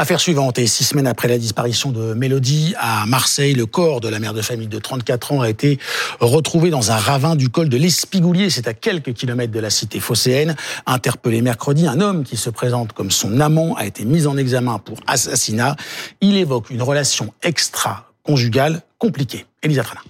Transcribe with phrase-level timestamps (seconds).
[0.00, 4.08] Affaire suivante, et six semaines après la disparition de Mélodie à Marseille, le corps de
[4.08, 5.78] la mère de famille de 34 ans a été
[6.20, 8.48] retrouvé dans un ravin du col de l'Espigoulier.
[8.48, 10.56] C'est à quelques kilomètres de la cité phocéenne.
[10.86, 14.78] Interpellé mercredi, un homme qui se présente comme son amant a été mis en examen
[14.78, 15.76] pour assassinat.
[16.22, 19.44] Il évoque une relation extra-conjugale compliquée.
[19.62, 20.00] Elisa Trana.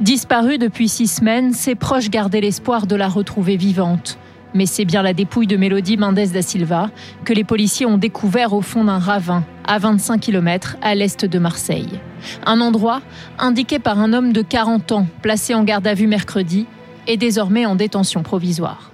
[0.00, 4.16] Disparue depuis six semaines, ses proches gardaient l'espoir de la retrouver vivante.
[4.54, 6.90] Mais c'est bien la dépouille de Mélodie Mendes da Silva
[7.24, 11.38] que les policiers ont découvert au fond d'un ravin à 25 km à l'est de
[11.38, 12.00] Marseille.
[12.44, 13.00] Un endroit
[13.38, 16.66] indiqué par un homme de 40 ans placé en garde à vue mercredi
[17.06, 18.90] et désormais en détention provisoire.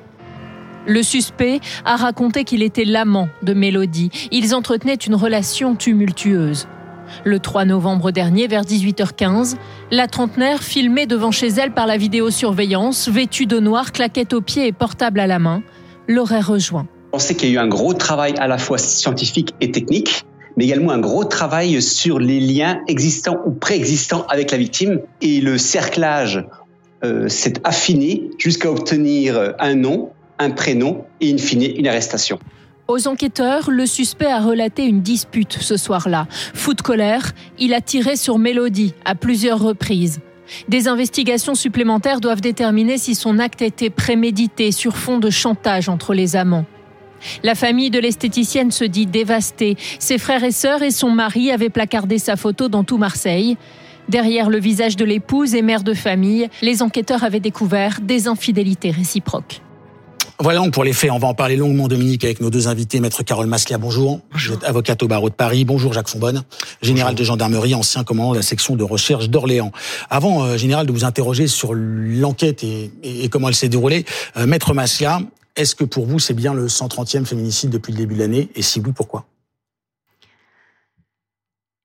[0.86, 4.10] Le suspect a raconté qu'il était l'amant de Mélodie.
[4.30, 6.68] Ils entretenaient une relation tumultueuse.
[7.24, 9.56] Le 3 novembre dernier, vers 18h15,
[9.90, 14.66] la trentenaire, filmée devant chez elle par la vidéosurveillance, vêtue de noir, claquette aux pieds
[14.66, 15.62] et portable à la main,
[16.08, 16.86] l'aurait rejoint.
[17.12, 20.24] On sait qu'il y a eu un gros travail à la fois scientifique et technique,
[20.56, 25.00] mais également un gros travail sur les liens existants ou préexistants avec la victime.
[25.20, 26.44] Et le cerclage
[27.04, 32.38] euh, s'est affiné jusqu'à obtenir un nom, un prénom et in fine une arrestation.
[32.88, 36.28] Aux enquêteurs, le suspect a relaté une dispute ce soir-là.
[36.30, 40.20] Fou de colère, il a tiré sur Mélodie à plusieurs reprises.
[40.68, 46.14] Des investigations supplémentaires doivent déterminer si son acte était prémédité sur fond de chantage entre
[46.14, 46.64] les amants.
[47.42, 49.76] La famille de l'esthéticienne se dit dévastée.
[49.98, 53.56] Ses frères et sœurs et son mari avaient placardé sa photo dans tout Marseille.
[54.08, 58.92] Derrière le visage de l'épouse et mère de famille, les enquêteurs avaient découvert des infidélités
[58.92, 59.60] réciproques.
[60.38, 61.10] Voilà donc pour les faits.
[61.10, 63.00] On va en parler longuement, Dominique, avec nos deux invités.
[63.00, 64.20] Maître Carole Maslia, bonjour.
[64.30, 64.56] bonjour.
[64.56, 65.64] Vous êtes avocate au barreau de Paris.
[65.64, 66.42] Bonjour, Jacques Fonbonne,
[66.82, 69.72] général de gendarmerie, ancien commandant de la section de recherche d'Orléans.
[70.10, 74.04] Avant, euh, général, de vous interroger sur l'enquête et, et, comment elle s'est déroulée,
[74.36, 75.20] euh, Maître Maslia,
[75.56, 78.50] est-ce que pour vous, c'est bien le 130e féminicide depuis le début de l'année?
[78.54, 79.24] Et si oui, pourquoi?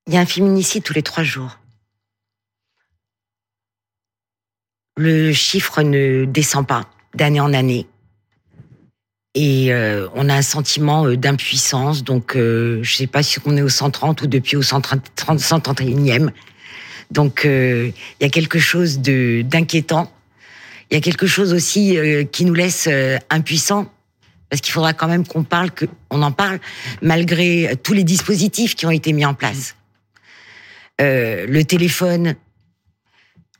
[0.08, 1.58] Il y a un féminicide tous les trois jours.
[4.98, 6.84] Le chiffre ne descend pas
[7.16, 7.88] d'année en année.
[9.34, 12.04] Et euh, on a un sentiment euh, d'impuissance.
[12.04, 16.32] Donc, euh, je sais pas si on est au 130 ou depuis au 131e.
[17.12, 20.12] Donc, euh, il y a quelque chose de d'inquiétant.
[20.90, 22.90] Il y a quelque chose aussi euh, qui nous laisse
[23.30, 23.90] impuissants.
[24.50, 26.60] Parce qu'il faudra quand même qu'on parle, qu'on en parle,
[27.02, 29.78] malgré tous les dispositifs qui ont été mis en place.
[31.00, 32.36] le téléphone,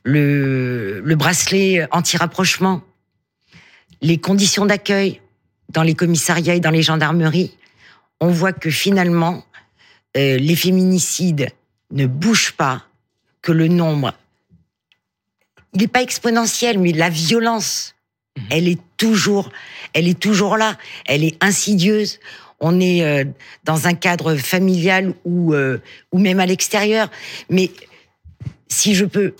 [0.04, 2.82] le, le bracelet anti-rapprochement,
[4.02, 5.22] les conditions d'accueil,
[5.72, 7.56] dans les commissariats et dans les gendarmeries,
[8.20, 9.44] on voit que finalement,
[10.16, 11.48] euh, les féminicides
[11.90, 12.84] ne bougent pas,
[13.40, 14.14] que le nombre,
[15.74, 17.94] il n'est pas exponentiel, mais la violence,
[18.36, 18.40] mmh.
[18.50, 19.50] elle est toujours,
[19.94, 22.20] elle est toujours là, elle est insidieuse.
[22.60, 23.24] On est euh,
[23.64, 25.78] dans un cadre familial ou euh,
[26.12, 27.10] ou même à l'extérieur.
[27.50, 27.72] Mais
[28.68, 29.34] si je peux,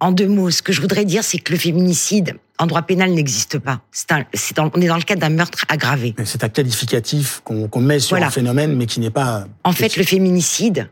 [0.00, 3.10] en deux mots, ce que je voudrais dire, c'est que le féminicide, en droit pénal
[3.10, 3.82] n'existe pas.
[3.92, 6.14] C'est un, c'est on est dans le cadre d'un meurtre aggravé.
[6.24, 8.26] C'est un qualificatif qu'on qu'on met sur voilà.
[8.26, 9.46] un phénomène, mais qui n'est pas.
[9.64, 10.88] En fait, le féminicide,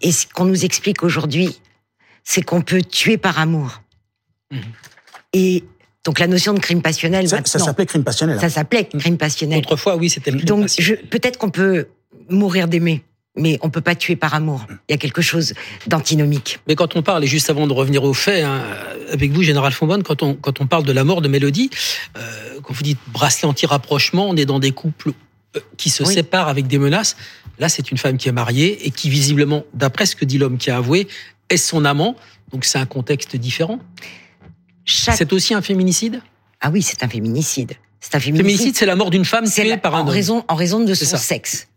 [0.00, 1.60] et ce qu'on nous explique aujourd'hui,
[2.24, 3.82] c'est qu'on peut tuer par amour.
[4.50, 4.58] Mmh.
[5.32, 5.64] Et
[6.04, 7.28] donc la notion de crime passionnel.
[7.28, 8.40] Ça, ça s'appelait crime passionnel.
[8.40, 9.58] Ça s'appelait crime passionnel.
[9.58, 10.30] Autrefois, oui, c'était.
[10.30, 11.88] Donc je, peut-être qu'on peut
[12.28, 13.04] mourir d'aimer
[13.36, 14.66] mais on peut pas tuer par amour.
[14.88, 15.54] Il y a quelque chose
[15.86, 16.60] d'antinomique.
[16.68, 18.62] Mais quand on parle, et juste avant de revenir aux faits, hein,
[19.10, 21.70] avec vous, Général Fonbonne, quand on, quand on parle de la mort de Mélodie,
[22.16, 25.12] euh, quand vous dites bracelet anti-rapprochement, on est dans des couples
[25.56, 26.12] euh, qui se oui.
[26.12, 27.16] séparent avec des menaces.
[27.58, 30.58] Là, c'est une femme qui est mariée et qui, visiblement, d'après ce que dit l'homme
[30.58, 31.08] qui a avoué,
[31.48, 32.16] est son amant.
[32.52, 33.78] Donc c'est un contexte différent.
[34.84, 35.16] Chaque...
[35.16, 36.20] C'est aussi un féminicide?
[36.60, 37.72] Ah oui, c'est un féminicide.
[38.00, 38.46] C'est un féminicide.
[38.46, 39.78] Féminicide, c'est la mort d'une femme tuée la...
[39.78, 40.08] par un en homme.
[40.08, 41.68] raison, en raison de son sexe.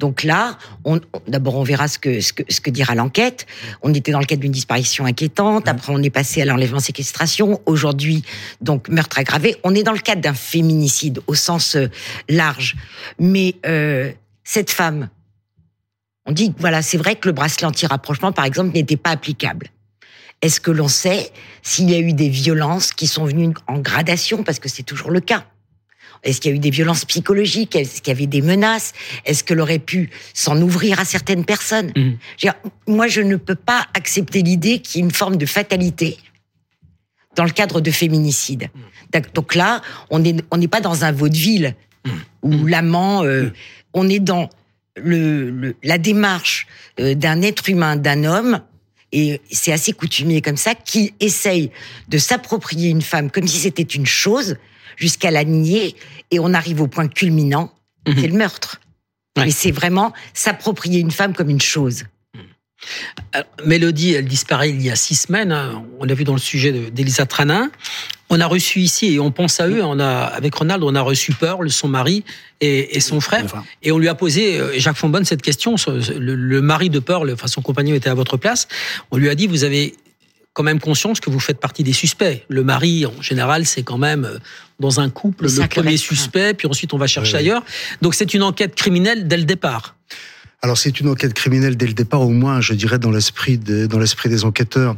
[0.00, 3.46] Donc là, on, d'abord on verra ce que, ce que, ce que dira l'enquête.
[3.82, 5.66] On était dans le cadre d'une disparition inquiétante.
[5.66, 7.60] Après, on est passé à l'enlèvement séquestration.
[7.64, 8.22] Aujourd'hui,
[8.60, 9.56] donc meurtre aggravé.
[9.64, 11.88] On est dans le cadre d'un féminicide au sens euh,
[12.28, 12.76] large.
[13.18, 14.12] Mais euh,
[14.44, 15.08] cette femme,
[16.26, 19.68] on dit voilà, c'est vrai que le bracelet anti-rapprochement, par exemple, n'était pas applicable.
[20.42, 21.30] Est-ce que l'on sait
[21.62, 24.42] s'il y a eu des violences qui sont venues en gradation?
[24.42, 25.46] Parce que c'est toujours le cas?
[26.22, 27.74] Est-ce qu'il y a eu des violences psychologiques?
[27.74, 28.92] Est-ce qu'il y avait des menaces?
[29.24, 31.92] Est-ce qu'elle aurait pu s'en ouvrir à certaines personnes?
[31.96, 32.12] Mmh.
[32.38, 32.54] dire,
[32.86, 36.18] Moi, je ne peux pas accepter l'idée qu'il y ait une forme de fatalité
[37.34, 38.68] dans le cadre de féminicide.
[38.74, 39.20] Mmh.
[39.34, 41.74] Donc là, on n'est on pas dans un vaudeville
[42.04, 42.10] mmh.
[42.42, 43.52] où l'amant, euh,
[43.92, 44.48] on est dans
[44.96, 46.66] le, le la démarche
[47.00, 48.60] euh, d'un être humain, d'un homme,
[49.12, 51.70] et c'est assez coutumier comme ça, qui essaye
[52.08, 54.56] de s'approprier une femme comme si c'était une chose,
[54.96, 55.96] jusqu'à la nier,
[56.30, 57.72] et on arrive au point culminant,
[58.06, 58.12] mmh.
[58.16, 58.80] c'est le meurtre.
[59.36, 62.04] Mais c'est vraiment s'approprier une femme comme une chose.
[63.64, 65.52] Mélodie, elle disparaît il y a six semaines.
[65.52, 65.84] Hein.
[66.00, 67.70] On l'a vu dans le sujet d'Elisa Tranin.
[68.28, 71.02] On a reçu ici, et on pense à eux, on a, avec Ronald, on a
[71.02, 72.24] reçu Pearl, son mari,
[72.62, 73.44] et, son frère.
[73.82, 75.76] Et on lui a posé, euh, Jacques Fonbonne, cette question.
[76.18, 78.68] Le, mari de Pearl, enfin son compagnon était à votre place.
[79.10, 79.94] On lui a dit, vous avez
[80.54, 82.44] quand même conscience que vous faites partie des suspects.
[82.48, 84.38] Le mari, en général, c'est quand même euh,
[84.80, 87.64] dans un couple le, premier suspect, puis ensuite on va chercher ailleurs.
[88.02, 89.96] Donc c'est une enquête criminelle dès le départ.
[90.64, 93.88] Alors c'est une enquête criminelle dès le départ, au moins, je dirais, dans l'esprit des,
[93.88, 94.94] dans l'esprit des enquêteurs.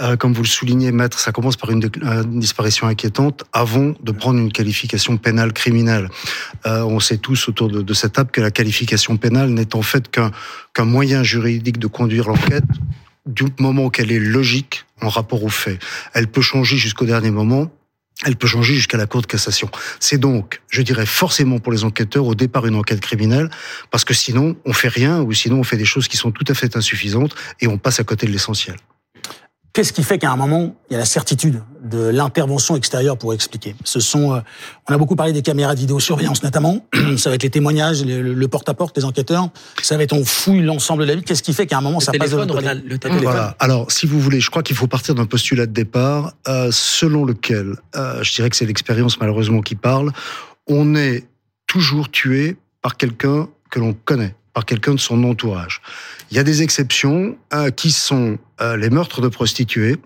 [0.00, 1.88] Euh, comme vous le soulignez, maître, ça commence par une,
[2.26, 6.08] disparition inquiétante avant de prendre une qualification pénale criminelle.
[6.66, 9.82] Euh, on sait tous autour de, de, cette table que la qualification pénale n'est en
[9.82, 10.32] fait qu'un
[10.72, 12.64] qu'un moyen juridique de conduire l'enquête
[13.26, 15.80] du moment qu'elle est logique en rapport aux faits.
[16.12, 17.70] Elle peut changer jusqu'au dernier moment
[18.24, 19.68] elle peut changer jusqu'à la Cour de cassation.
[19.98, 23.50] C'est donc, je dirais forcément pour les enquêteurs, au départ une enquête criminelle,
[23.90, 26.44] parce que sinon on fait rien, ou sinon on fait des choses qui sont tout
[26.48, 28.76] à fait insuffisantes, et on passe à côté de l'essentiel.
[29.74, 33.34] Qu'est-ce qui fait qu'à un moment, il y a la certitude de l'intervention extérieure pour
[33.34, 33.74] expliquer?
[33.82, 34.40] Ce sont, euh,
[34.88, 36.86] on a beaucoup parlé des caméras de vidéosurveillance notamment,
[37.16, 39.48] ça va être les témoignages, le, porte-à-porte, les enquêteurs,
[39.82, 41.24] ça va être on fouille l'ensemble de la vie.
[41.24, 43.24] Qu'est-ce qui fait qu'à un moment ça passe de côté le téléphone.
[43.24, 43.56] Voilà.
[43.58, 47.24] Alors, si vous voulez, je crois qu'il faut partir d'un postulat de départ euh, selon
[47.24, 50.12] lequel, euh, je dirais que c'est l'expérience malheureusement qui parle,
[50.68, 51.26] on est
[51.66, 55.82] toujours tué par quelqu'un que l'on connaît par quelqu'un de son entourage.
[56.30, 59.96] Il y a des exceptions euh, qui sont euh, les meurtres de prostituées,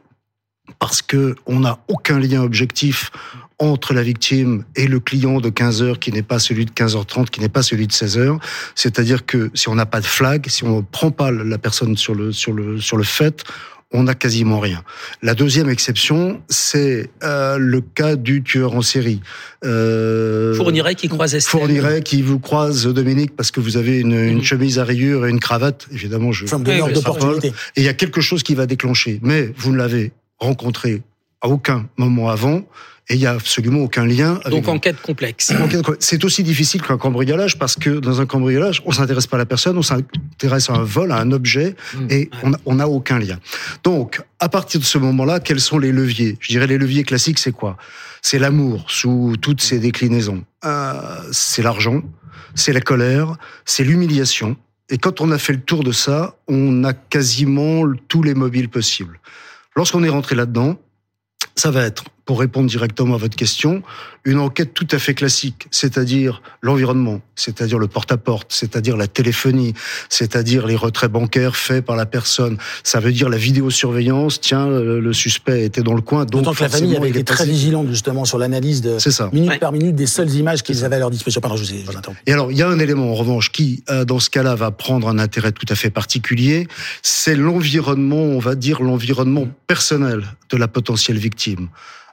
[0.78, 3.10] parce que on n'a aucun lien objectif
[3.58, 7.28] entre la victime et le client de 15 heures qui n'est pas celui de 15h30,
[7.28, 8.38] qui n'est pas celui de 16 heures.
[8.74, 11.96] C'est-à-dire que si on n'a pas de flag, si on ne prend pas la personne
[11.96, 13.44] sur le, sur le, sur le fait,
[13.92, 14.82] on n'a quasiment rien.
[15.22, 19.20] La deuxième exception, c'est euh, le cas du tueur en série.
[19.64, 21.60] Euh, Fournirait qui croise Estelle.
[21.60, 24.42] Fournirait qui vous croise Dominique parce que vous avez une, une mhm.
[24.42, 25.86] chemise à rayures et une cravate.
[25.92, 26.46] Évidemment, je.
[26.46, 27.48] Forme de d'opportunité.
[27.76, 29.20] Et il y a quelque chose qui va déclencher.
[29.22, 31.02] Mais vous ne l'avez rencontré
[31.40, 32.64] à aucun moment avant
[33.10, 34.38] et il y a absolument aucun lien.
[34.44, 35.52] Avec Donc enquête complexe.
[35.98, 39.46] C'est aussi difficile qu'un cambriolage parce que dans un cambriolage, on s'intéresse pas à la
[39.46, 42.06] personne, on s'intéresse à un vol, à un objet, mmh.
[42.10, 42.30] et
[42.66, 43.38] on n'a aucun lien.
[43.82, 46.36] Donc, à partir de ce moment-là, quels sont les leviers?
[46.40, 47.76] Je dirais les leviers classiques, c'est quoi?
[48.20, 50.44] C'est l'amour sous toutes ses déclinaisons.
[50.64, 50.92] Euh,
[51.32, 52.02] c'est l'argent,
[52.54, 54.56] c'est la colère, c'est l'humiliation.
[54.90, 58.68] Et quand on a fait le tour de ça, on a quasiment tous les mobiles
[58.68, 59.20] possibles.
[59.76, 60.78] Lorsqu'on est rentré là-dedans,
[61.54, 63.82] ça va être pour répondre directement à votre question,
[64.26, 69.72] une enquête tout à fait classique, c'est-à-dire l'environnement, c'est-à-dire le porte-à-porte, c'est-à-dire la téléphonie,
[70.10, 72.58] c'est-à-dire les retraits bancaires faits par la personne.
[72.84, 74.42] Ça veut dire la vidéosurveillance.
[74.42, 76.26] Tiens, le suspect était dans le coin.
[76.26, 78.98] Donc que la famille avait été très vigilante justement sur l'analyse de
[79.32, 81.40] minute par minute des seules images qu'ils avaient à leur disposition.
[81.40, 81.92] Pardon, je vous,
[82.26, 84.70] Et alors, il y a un élément en revanche qui, euh, dans ce cas-là, va
[84.70, 86.68] prendre un intérêt tout à fait particulier.
[87.00, 91.70] C'est l'environnement, on va dire l'environnement personnel de la potentielle victime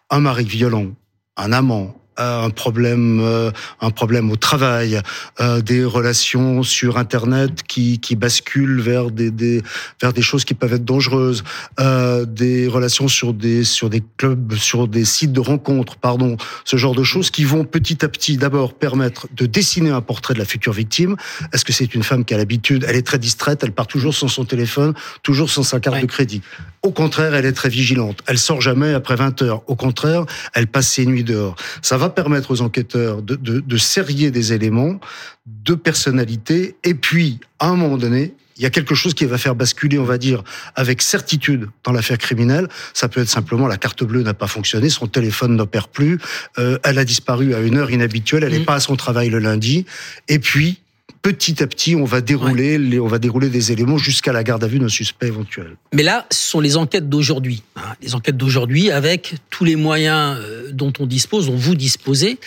[0.09, 0.95] un mari violent,
[1.37, 3.51] un amant, un problème, euh,
[3.81, 5.01] un problème au travail,
[5.39, 9.61] euh, des relations sur Internet qui, qui basculent vers des, des,
[10.01, 11.43] vers des choses qui peuvent être dangereuses,
[11.79, 16.77] euh, des relations sur des, sur des clubs, sur des sites de rencontres, pardon, ce
[16.77, 20.39] genre de choses qui vont petit à petit d'abord permettre de dessiner un portrait de
[20.39, 21.15] la future victime.
[21.53, 24.13] Est-ce que c'est une femme qui a l'habitude, elle est très distraite, elle part toujours
[24.13, 26.41] sans son téléphone, toujours sans sa carte de crédit.
[26.81, 28.19] Au contraire, elle est très vigilante.
[28.27, 29.63] Elle sort jamais après 20 heures.
[29.67, 31.55] Au contraire, elle passe ses nuits dehors.
[31.81, 34.99] Ça va permettre aux enquêteurs de, de, de serrer des éléments,
[35.45, 39.37] de personnalité, et puis, à un moment donné, il y a quelque chose qui va
[39.37, 40.43] faire basculer, on va dire,
[40.75, 42.69] avec certitude dans l'affaire criminelle.
[42.93, 46.19] Ça peut être simplement la carte bleue n'a pas fonctionné, son téléphone n'opère plus,
[46.57, 48.65] euh, elle a disparu à une heure inhabituelle, elle n'est mmh.
[48.65, 49.85] pas à son travail le lundi,
[50.27, 50.79] et puis
[51.21, 54.63] petit à petit, on va dérouler, les, on va dérouler des éléments jusqu'à la garde
[54.63, 55.75] à vue d'un suspect éventuel.
[55.93, 57.63] Mais là, ce sont les enquêtes d'aujourd'hui.
[57.75, 62.37] Hein, les enquêtes d'aujourd'hui avec tous les moyens euh, dont on dispose, dont vous disposez.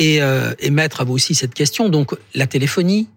[0.00, 1.88] Et, euh, et mettre à vous aussi cette question.
[1.88, 3.08] Donc, la téléphonie,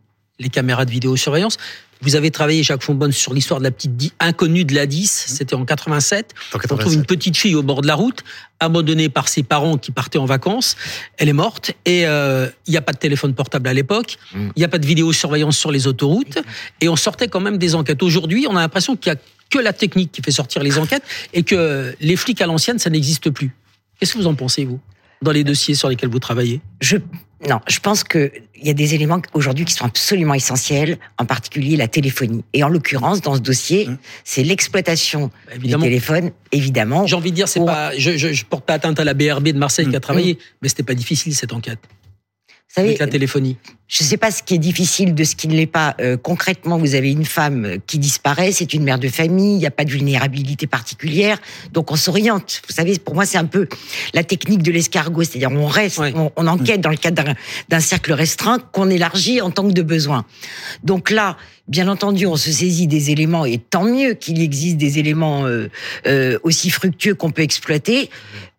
[0.42, 1.58] les caméras de vidéosurveillance.
[2.02, 5.04] Vous avez travaillé, Jacques Fonbonne, sur l'histoire de la petite inconnue de la 10.
[5.04, 5.34] Mmh.
[5.36, 6.34] C'était en 87.
[6.72, 8.24] On trouve une petite fille au bord de la route,
[8.60, 10.76] abandonnée par ses parents qui partaient en vacances.
[11.18, 14.18] Elle est morte et euh, il n'y a pas de téléphone portable à l'époque.
[14.34, 14.50] Mmh.
[14.56, 16.40] Il n'y a pas de vidéosurveillance sur les autoroutes.
[16.82, 18.02] Et on sortait quand même des enquêtes.
[18.02, 19.22] Aujourd'hui, on a l'impression qu'il n'y a
[19.52, 22.90] que la technique qui fait sortir les enquêtes et que les flics à l'ancienne, ça
[22.90, 23.54] n'existe plus.
[24.00, 24.80] Qu'est-ce que vous en pensez, vous,
[25.22, 26.62] dans les dossiers sur lesquels vous travaillez?
[26.80, 26.98] Je
[27.50, 28.04] non, je pense
[28.62, 32.44] qu'il y a des éléments aujourd'hui qui sont absolument essentiels, en particulier la téléphonie.
[32.54, 33.98] Et en l'occurrence, dans ce dossier, mmh.
[34.24, 37.08] c'est l'exploitation du téléphone, évidemment.
[37.08, 39.58] J'ai envie de dire, c'est pas, je, je, porte pas atteinte à la BRB de
[39.58, 40.02] Marseille qui a mmh.
[40.02, 40.38] travaillé, mmh.
[40.62, 41.80] mais c'était pas difficile cette enquête.
[42.68, 43.58] savez, avec la téléphonie
[43.92, 45.96] je ne sais pas ce qui est difficile de ce qui ne l'est pas.
[46.00, 49.66] Euh, concrètement, vous avez une femme qui disparaît, c'est une mère de famille, il n'y
[49.66, 51.38] a pas de vulnérabilité particulière,
[51.74, 52.62] donc on s'oriente.
[52.70, 53.68] Vous savez, pour moi, c'est un peu
[54.14, 57.34] la technique de l'escargot, c'est-à-dire on reste, on, on, enquête dans le cadre
[57.68, 60.24] d'un cercle restreint qu'on élargit en tant que de besoin.
[60.86, 61.36] Donc là,
[61.72, 65.70] Bien entendu, on se saisit des éléments, et tant mieux qu'il existe des éléments euh,
[66.06, 68.10] euh, aussi fructueux qu'on peut exploiter.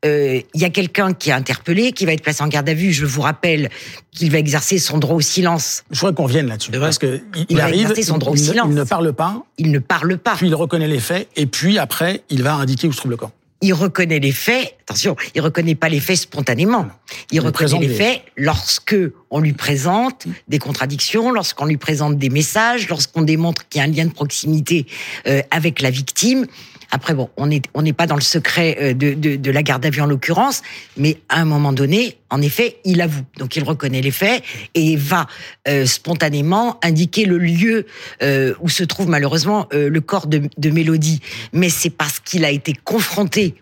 [0.07, 2.75] Euh, il y a quelqu'un qui est interpellé, qui va être placé en garde à
[2.75, 2.91] vue.
[2.91, 3.69] Je vous rappelle
[4.13, 5.85] qu'il va exercer son droit silence.
[5.91, 6.71] Je voudrais qu'on vienne là-dessus.
[6.73, 8.69] Parce que il, arrive, son droit au silence.
[8.69, 9.43] il ne parle pas.
[9.59, 10.35] Il ne parle pas.
[10.37, 13.17] Puis il reconnaît les faits, et puis après, il va indiquer où se trouve le
[13.17, 14.75] corps il reconnaît les faits.
[14.83, 16.89] Attention, il reconnaît pas les faits spontanément.
[17.31, 18.97] Il, reconnaît les faits lorsque
[19.31, 23.87] on lui présente des contradictions, lorsqu'on lui présente des messages, lorsqu'on démontre qu'il y a
[23.87, 24.87] un lien de proximité
[25.29, 26.47] euh, avec la victime.
[26.95, 29.63] Après, bon, on n'est on n'est pas dans le secret euh, de, de, de, la
[29.63, 30.63] garde à vue en l'occurrence,
[30.99, 33.25] mais à un moment donné, en effet, il avoue.
[33.39, 34.45] Donc, il reconnaît les faits
[34.75, 35.27] et va
[35.69, 37.87] euh, spontanément indiquer le lieu
[38.23, 41.21] euh, où se trouve malheureusement euh, le corps de, de Mélodie.
[41.55, 43.55] Mais c'est parce qu'il a été confronté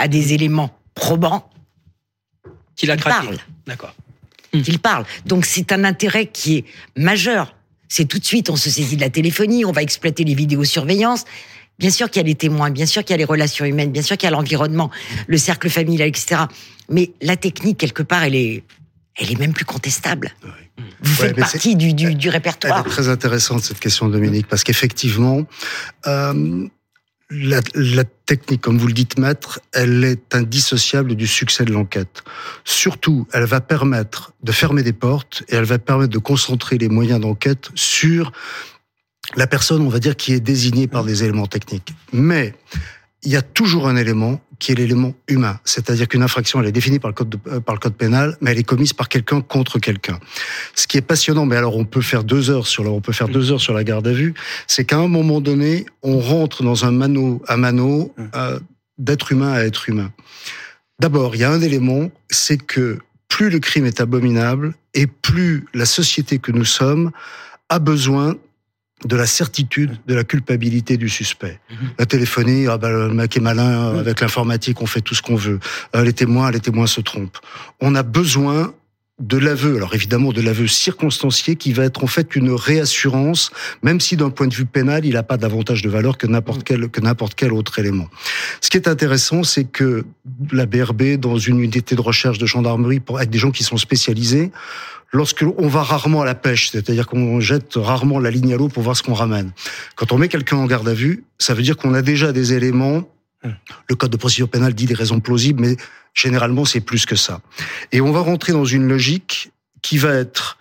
[0.00, 1.48] à des éléments probants
[2.74, 3.26] qu'il a craqué.
[3.26, 3.38] Parle.
[3.68, 3.94] D'accord.
[4.50, 5.04] Qu'il parle.
[5.26, 6.64] Donc, c'est un intérêt qui est
[6.96, 7.54] majeur.
[7.88, 11.24] C'est tout de suite, on se saisit de la téléphonie, on va exploiter les vidéosurveillances.
[11.78, 13.90] Bien sûr qu'il y a les témoins, bien sûr qu'il y a les relations humaines,
[13.90, 14.90] bien sûr qu'il y a l'environnement,
[15.26, 16.42] le cercle familial, etc.
[16.88, 18.62] Mais la technique, quelque part, elle est,
[19.16, 20.32] elle est même plus contestable.
[21.00, 22.82] Vous faites partie du, du, du, répertoire.
[22.84, 25.46] Elle est très intéressante cette question, Dominique, parce qu'effectivement,
[26.06, 26.66] euh,
[27.30, 32.22] la, la, technique, comme vous le dites, maître, elle est indissociable du succès de l'enquête.
[32.64, 36.88] Surtout, elle va permettre de fermer des portes et elle va permettre de concentrer les
[36.88, 38.32] moyens d'enquête sur
[39.36, 41.94] la personne, on va dire, qui est désignée par des éléments techniques.
[42.12, 42.54] Mais
[43.22, 45.58] il y a toujours un élément qui est l'élément humain.
[45.64, 48.52] C'est-à-dire qu'une infraction, elle est définie par le code, euh, par le code pénal, mais
[48.52, 50.18] elle est commise par quelqu'un contre quelqu'un.
[50.74, 53.12] Ce qui est passionnant, mais alors on peut faire deux heures sur la, on peut
[53.12, 54.34] faire deux heures sur la garde à vue,
[54.66, 58.60] c'est qu'à un moment donné, on rentre dans un mano à mano euh,
[58.98, 60.12] d'être humain à être humain.
[61.00, 65.64] D'abord, il y a un élément, c'est que plus le crime est abominable et plus
[65.74, 67.10] la société que nous sommes
[67.68, 68.36] a besoin
[69.04, 71.60] de la certitude de la culpabilité du suspect.
[71.70, 71.76] Mhm.
[71.98, 73.98] La téléphonie, ah ben, le mec est malin, mhm.
[73.98, 75.58] avec l'informatique, on fait tout ce qu'on veut.
[75.94, 77.38] Euh, les témoins, les témoins se trompent.
[77.80, 78.74] On a besoin
[79.20, 83.52] de l'aveu, alors évidemment de l'aveu circonstancié qui va être en fait une réassurance,
[83.82, 86.58] même si d'un point de vue pénal, il n'a pas davantage de valeur que n'importe
[86.58, 86.64] mhm.
[86.64, 88.08] quel que n'importe quel autre élément.
[88.60, 90.04] Ce qui est intéressant, c'est que
[90.50, 93.76] la BRB, dans une unité de recherche de gendarmerie, pour, avec des gens qui sont
[93.76, 94.50] spécialisés,
[95.12, 98.82] lorsqu'on va rarement à la pêche, c'est-à-dire qu'on jette rarement la ligne à l'eau pour
[98.82, 99.52] voir ce qu'on ramène.
[99.94, 102.52] Quand on met quelqu'un en garde à vue, ça veut dire qu'on a déjà des
[102.52, 103.08] éléments.
[103.44, 103.54] Hum.
[103.88, 105.76] Le code de procédure pénale dit des raisons plausibles, mais
[106.14, 107.40] généralement c'est plus que ça.
[107.92, 109.52] Et on va rentrer dans une logique
[109.82, 110.58] qui va être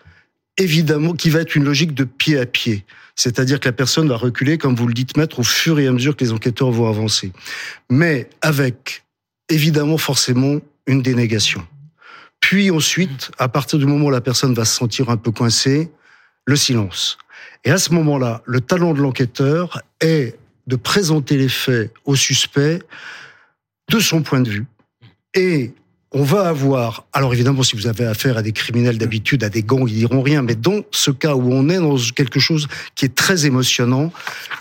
[0.58, 2.86] évidemment, qui va être une logique de pied à pied.
[3.16, 5.92] C'est-à-dire que la personne va reculer, comme vous le dites, maître, au fur et à
[5.92, 7.32] mesure que les enquêteurs vont avancer.
[7.90, 9.04] Mais avec,
[9.50, 11.66] évidemment, forcément, une dénégation.
[12.40, 15.92] Puis ensuite, à partir du moment où la personne va se sentir un peu coincée,
[16.46, 17.18] le silence.
[17.64, 22.80] Et à ce moment-là, le talent de l'enquêteur est de présenter les faits au suspect
[23.90, 24.66] de son point de vue.
[25.36, 25.74] Et
[26.12, 29.64] on va avoir, alors évidemment, si vous avez affaire à des criminels d'habitude, à des
[29.64, 33.06] gangs, ils diront rien, mais dans ce cas où on est dans quelque chose qui
[33.06, 34.14] est très émotionnant,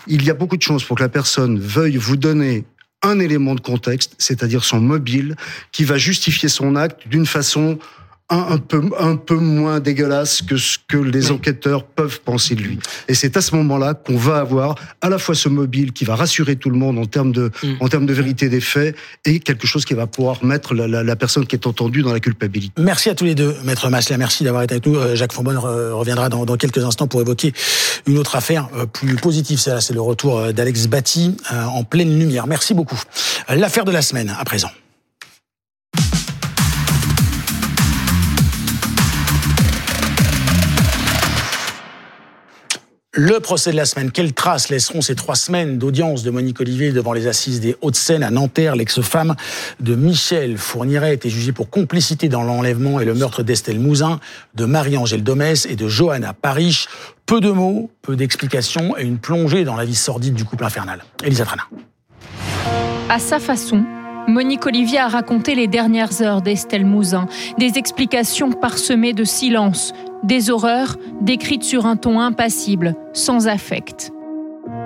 [0.07, 2.65] il y a beaucoup de chances pour que la personne veuille vous donner
[3.03, 5.35] un élément de contexte, c'est-à-dire son mobile,
[5.71, 7.77] qui va justifier son acte d'une façon
[8.33, 12.79] un, peu, un peu moins dégueulasse que ce que les enquêteurs peuvent penser de lui.
[13.07, 16.15] Et c'est à ce moment-là qu'on va avoir à la fois ce mobile qui va
[16.15, 17.73] rassurer tout le monde en termes de, mm.
[17.79, 21.15] en termes de vérité des faits et quelque chose qui va pouvoir mettre la, la,
[21.15, 22.73] personne qui est entendue dans la culpabilité.
[22.81, 24.17] Merci à tous les deux, Maître Masla.
[24.17, 24.95] Merci d'avoir été avec nous.
[24.95, 27.53] Euh, Jacques Fonbonne reviendra dans, dans, quelques instants pour évoquer
[28.07, 29.59] une autre affaire euh, plus positive.
[29.59, 32.47] C'est le retour euh, d'Alex Batty en pleine lumière.
[32.47, 32.99] Merci beaucoup.
[33.49, 34.69] L'affaire de la semaine à présent.
[43.15, 44.09] Le procès de la semaine.
[44.09, 48.23] Quelles traces laisseront ces trois semaines d'audience de Monique Olivier devant les assises des Hauts-de-Seine
[48.23, 48.75] à Nanterre?
[48.75, 49.35] L'ex-femme
[49.79, 54.19] de Michel Fourniret été jugée pour complicité dans l'enlèvement et le meurtre d'Estelle Mouzin,
[54.55, 56.87] de Marie-Angèle Domès et de Johanna Parich.
[57.27, 61.03] Peu de mots, peu d'explications et une plongée dans la vie sordide du couple infernal.
[61.23, 61.67] Elisa Trana.
[63.09, 63.83] À sa façon,
[64.27, 67.27] Monique Olivier a raconté les dernières heures d'Estelle Mouzin,
[67.59, 69.93] des explications parsemées de silence,
[70.23, 74.11] des horreurs décrites sur un ton impassible, sans affect.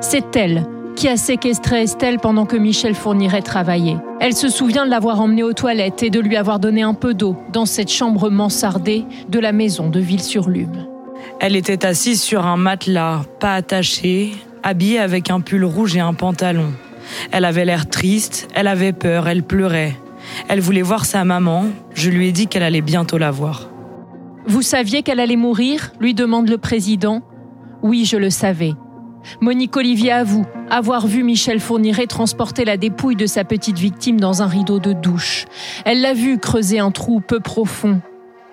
[0.02, 0.66] C'est elle,
[0.96, 3.98] qui a séquestré Estelle pendant que Michel Fourniret travaillait.
[4.20, 7.14] Elle se souvient de l'avoir emmenée aux toilettes et de lui avoir donné un peu
[7.14, 10.88] d'eau dans cette chambre mansardée de la maison de Ville-sur-Lume.
[11.40, 16.16] Elle était assise sur un matelas, pas attachée, habillée avec un pull rouge et un
[16.16, 16.74] pantalon.
[17.32, 19.96] Elle avait l'air triste, elle avait peur, elle pleurait.
[20.50, 23.70] Elle voulait voir sa maman, je lui ai dit qu'elle allait bientôt la voir.
[24.48, 27.22] Vous saviez qu'elle allait mourir lui demande le président.
[27.84, 28.74] Oui, je le savais.
[29.42, 34.42] Monique Olivier avoue avoir vu Michel Fourniret transporter la dépouille de sa petite victime dans
[34.42, 35.46] un rideau de douche.
[35.84, 38.02] Elle l'a vu creuser un trou peu profond.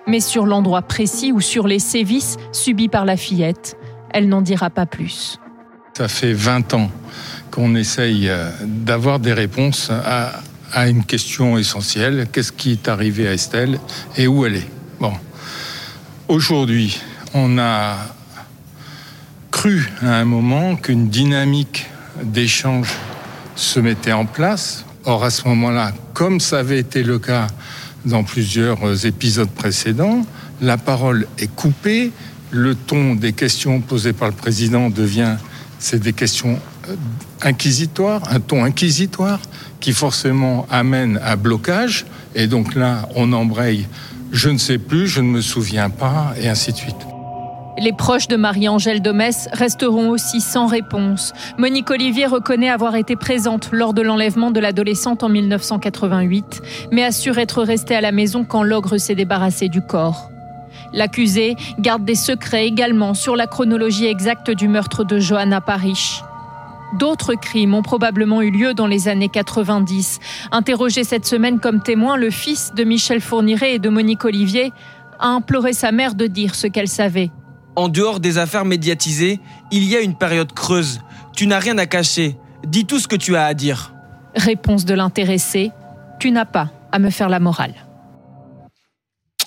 [0.05, 3.77] Mais sur l'endroit précis ou sur les sévices subis par la fillette,
[4.11, 5.39] elle n'en dira pas plus.
[5.97, 6.91] Ça fait 20 ans
[7.51, 10.41] qu'on essaye euh, d'avoir des réponses à,
[10.73, 12.27] à une question essentielle.
[12.33, 13.79] Qu'est-ce qui est arrivé à Estelle
[14.17, 14.69] et où elle est?
[14.99, 15.13] Bon.
[16.27, 16.99] Aujourd'hui,
[17.35, 17.97] on a
[19.51, 21.85] cru à un moment qu'une dynamique
[22.23, 22.89] d'échange
[23.55, 24.85] se mettait en place.
[25.03, 27.45] Or, à ce moment-là, comme ça avait été le cas
[28.05, 30.25] dans plusieurs épisodes précédents,
[30.61, 32.11] la parole est coupée,
[32.49, 35.35] le ton des questions posées par le président devient,
[35.77, 36.95] c'est des questions euh,
[37.43, 39.39] inquisitoires, un ton inquisitoire
[39.79, 42.07] qui forcément amène à blocage.
[42.33, 43.85] Et donc là, on embraye,
[44.35, 47.07] je ne sais plus, je ne me souviens pas, et ainsi de suite.
[47.77, 51.33] Les proches de Marie-Angèle Domès resteront aussi sans réponse.
[51.57, 56.61] Monique Olivier reconnaît avoir été présente lors de l'enlèvement de l'adolescente en 1988,
[56.91, 60.29] mais assure être restée à la maison quand l'ogre s'est débarrassé du corps.
[60.93, 66.23] L'accusé garde des secrets également sur la chronologie exacte du meurtre de Johanna Parich.
[66.97, 70.19] D'autres crimes ont probablement eu lieu dans les années 90.
[70.51, 74.71] Interrogé cette semaine comme témoin, le fils de Michel Fourniret et de Monique Olivier
[75.19, 77.31] a imploré sa mère de dire ce qu'elle savait.
[77.75, 81.01] En dehors des affaires médiatisées, il y a une période creuse.
[81.35, 82.37] Tu n'as rien à cacher.
[82.65, 83.93] Dis tout ce que tu as à dire.
[84.35, 85.71] Réponse de l'intéressé.
[86.19, 87.73] Tu n'as pas à me faire la morale.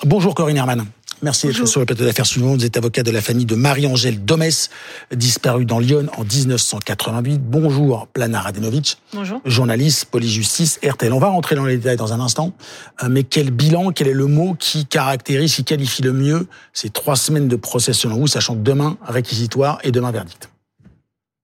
[0.04, 0.84] Bonjour Corinne Herman.
[1.22, 2.54] Merci d'être sur le plateau d'affaires suivant.
[2.54, 4.70] Vous êtes avocat de la famille de Marie-Angèle Domès,
[5.12, 7.40] disparue dans Lyon en 1988.
[7.42, 8.98] Bonjour Plana Radenovic.
[9.12, 9.40] Bonjour.
[9.44, 11.12] Journaliste, police-justice, RTL.
[11.12, 12.54] On va rentrer dans les détails dans un instant.
[13.02, 16.88] Euh, mais quel bilan, quel est le mot qui caractérise, qui qualifie le mieux ces
[16.88, 20.50] trois semaines de procès selon vous, sachant que demain réquisitoire et demain verdict?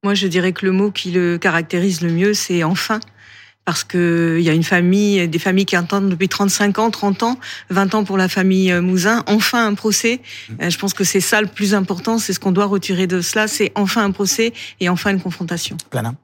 [0.04, 3.00] Moi, je dirais que le mot qui le caractérise le mieux, c'est enfin
[3.64, 7.22] parce que il y a une famille, des familles qui attendent depuis 35 ans, 30
[7.22, 7.38] ans,
[7.70, 9.22] 20 ans pour la famille euh, Mouzin.
[9.27, 10.20] Enfin un procès.
[10.61, 13.20] Euh, je pense que c'est ça le plus important, c'est ce qu'on doit retirer de
[13.20, 15.77] cela, c'est enfin un procès et enfin une confrontation.
[15.90, 16.14] Plana.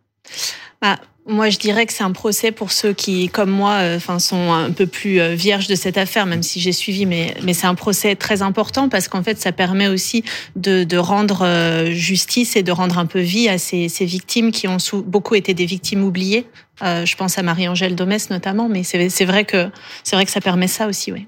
[0.83, 0.99] Bah,
[1.31, 4.53] moi, je dirais que c'est un procès pour ceux qui, comme moi, euh, enfin, sont
[4.53, 7.67] un peu plus euh, vierges de cette affaire, même si j'ai suivi, mais, mais c'est
[7.67, 10.25] un procès très important parce qu'en fait, ça permet aussi
[10.57, 14.51] de, de, rendre euh, justice et de rendre un peu vie à ces, ces victimes
[14.51, 16.47] qui ont beaucoup été des victimes oubliées.
[16.83, 19.71] Euh, je pense à Marie-Angèle Domès notamment, mais c'est vrai que
[20.13, 21.27] vrai que ça permet ça aussi, oui.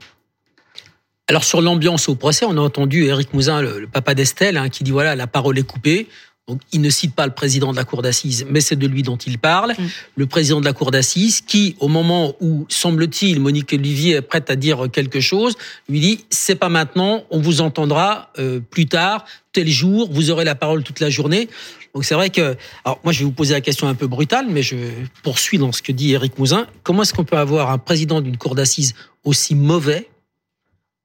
[1.28, 4.68] Alors sur l'ambiance au procès, on a entendu Éric Mouzin, le, le papa d'Estelle, hein,
[4.68, 6.08] qui dit voilà, la parole est coupée.
[6.48, 9.02] Donc, il ne cite pas le président de la cour d'assises, mais c'est de lui
[9.02, 9.74] dont il parle.
[9.78, 9.87] Mm.
[10.16, 14.50] Le président de la cour d'assises, qui, au moment où, semble-t-il, Monique Olivier est prête
[14.50, 15.55] à dire quelque chose,
[15.88, 20.44] lui dit c'est pas maintenant, on vous entendra euh, plus tard, tel jour, vous aurez
[20.44, 21.48] la parole toute la journée.
[21.94, 24.46] Donc c'est vrai que, alors moi je vais vous poser la question un peu brutale,
[24.48, 24.76] mais je
[25.22, 26.66] poursuis dans ce que dit Éric Mouzin.
[26.83, 30.09] Comment est-ce qu'on peut avoir un président d'une cour d'assises aussi mauvais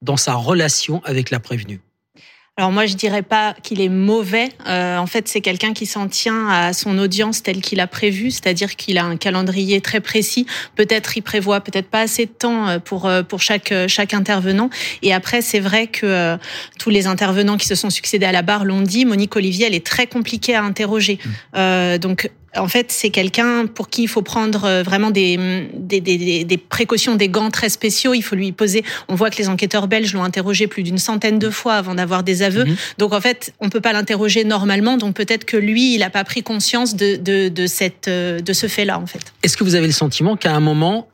[0.02, 1.82] dans sa relation avec la prévenue?
[2.60, 4.50] Alors moi, je dirais pas qu'il est mauvais.
[4.68, 8.32] Euh, en fait, c'est quelqu'un qui s'en tient à son audience telle qu'il a prévu,
[8.32, 10.48] c'est-à-dire qu'il a un calendrier très précis.
[10.76, 14.72] Peut-être il prévoit peut-être pas assez de temps euh, pour euh, pour chaque chaque intervenant.
[15.04, 16.38] Et après, c'est vrai que euh,
[16.80, 19.06] tous les intervenants qui se sont succédés à la barre l'ont dit.
[19.06, 21.20] Monique Olivier, elle est très compliquée à interroger.
[21.24, 21.30] Mmh.
[21.58, 25.38] Euh, donc en fait, c'est quelqu'un pour qui il faut prendre euh, vraiment des,
[25.74, 28.14] des, des, des, précautions, des gants très spéciaux.
[28.14, 28.84] Il faut lui poser.
[29.08, 32.24] On voit que les enquêteurs belges l'ont interrogé plus d'une centaine de fois avant d'avoir
[32.24, 32.66] des aveux.
[32.66, 32.76] Mmh.
[32.98, 34.98] Donc en fait, on peut pas l'interroger normalement.
[34.98, 38.54] Donc peut-être que lui, il n'a pas pris conscience de, de, de, cette, euh, de
[38.54, 39.34] ce fait-là, en fait.
[39.44, 41.08] Est-ce que vous avez le sentiment qu'à un moment,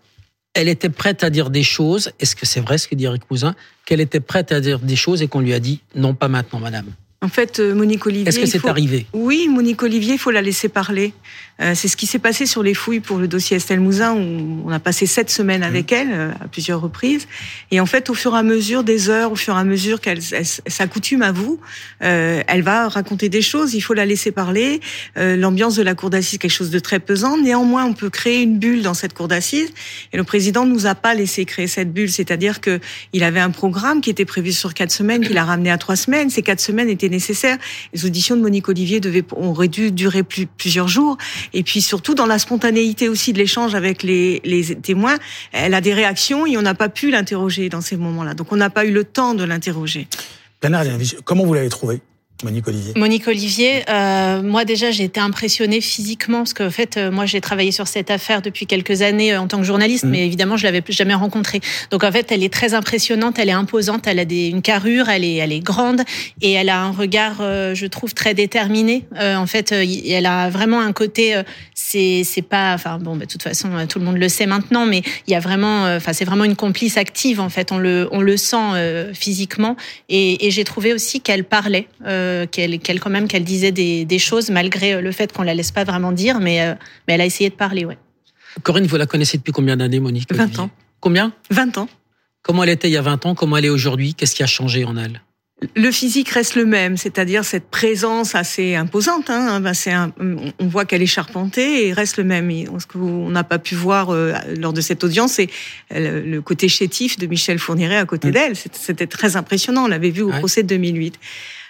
[0.53, 2.11] elle était prête à dire des choses?
[2.19, 4.95] Est-ce que c'est vrai ce que dit Eric Cousin Qu'elle était prête à dire des
[4.95, 6.85] choses et qu'on lui a dit non, pas maintenant, madame?
[7.23, 8.27] En fait, euh, Monique Olivier.
[8.27, 8.67] Est-ce que c'est faut...
[8.67, 9.07] arrivé?
[9.13, 11.13] Oui, Monique Olivier, il faut la laisser parler.
[11.61, 14.63] Euh, c'est ce qui s'est passé sur les fouilles pour le dossier Estelle Mouzin, où
[14.65, 15.95] on a passé sept semaines avec mmh.
[15.95, 17.27] elle euh, à plusieurs reprises.
[17.71, 20.01] Et en fait, au fur et à mesure des heures, au fur et à mesure
[20.01, 21.59] qu'elle s'accoutume à vous,
[22.01, 23.73] euh, elle va raconter des choses.
[23.73, 24.81] Il faut la laisser parler.
[25.17, 27.37] Euh, L'ambiance de la cour d'assises, quelque chose de très pesant.
[27.37, 29.69] Néanmoins, on peut créer une bulle dans cette cour d'assises.
[30.11, 32.79] Et le président nous a pas laissé créer cette bulle, c'est-à-dire que
[33.13, 35.95] il avait un programme qui était prévu sur quatre semaines, qu'il a ramené à trois
[35.95, 36.29] semaines.
[36.29, 37.57] Ces quatre semaines étaient nécessaire.
[37.93, 41.17] Les auditions de Monique Olivier devaient, auraient dû durer plusieurs jours.
[41.53, 44.41] Et puis surtout dans la spontanéité aussi de l'échange avec les,
[44.81, 45.17] témoins,
[45.51, 48.33] elle a des réactions et on n'a pas pu l'interroger dans ces moments-là.
[48.33, 50.07] Donc on n'a pas eu le temps de l'interroger.
[51.25, 52.01] Comment vous l'avez trouvé
[52.43, 52.93] Monique Olivier.
[52.97, 57.39] Monique Olivier, euh, moi déjà j'ai été impressionnée physiquement parce qu'en fait euh, moi j'ai
[57.39, 60.09] travaillé sur cette affaire depuis quelques années euh, en tant que journaliste, mmh.
[60.09, 61.61] mais évidemment je l'avais jamais rencontrée.
[61.89, 65.07] Donc en fait elle est très impressionnante, elle est imposante, elle a des, une carrure,
[65.07, 66.01] elle est, elle est grande
[66.41, 69.05] et elle a un regard, euh, je trouve très déterminé.
[69.17, 71.41] Euh, en fait, elle a vraiment un côté,
[71.73, 74.85] c'est c'est pas, enfin bon, bah, de toute façon tout le monde le sait maintenant,
[74.85, 78.09] mais il y a vraiment, enfin c'est vraiment une complice active en fait, on le
[78.11, 79.77] on le sent physiquement
[80.09, 81.87] et, et j'ai trouvé aussi qu'elle parlait.
[82.05, 85.83] Euh, qu'elle, quand même qu'elle disait des, choses malgré le fait qu'on la laisse pas
[85.83, 86.73] vraiment dire, mais, euh,
[87.07, 87.97] mais elle a essayé de parler, ouais.
[88.61, 90.69] Corinne, vous la connaissez depuis combien d'années, Monique 20 ans.
[90.99, 91.89] Combien 20 ans.
[92.43, 94.47] Comment elle était il y a 20 ans Comment elle est aujourd'hui Qu'est-ce qui a
[94.47, 95.21] changé en elle
[95.75, 99.29] le physique reste le même, c'est-à-dire cette présence assez imposante.
[99.29, 102.51] Hein, ben, c'est on voit qu'elle est charpentée et reste le même.
[102.79, 105.49] ce qu'on n'a pas pu voir euh, lors de cette audience, c'est
[105.91, 108.55] le côté chétif de Michel Fourniret à côté d'elle.
[108.55, 109.85] C'était très impressionnant.
[109.85, 111.17] On l'avait vu au procès de 2008.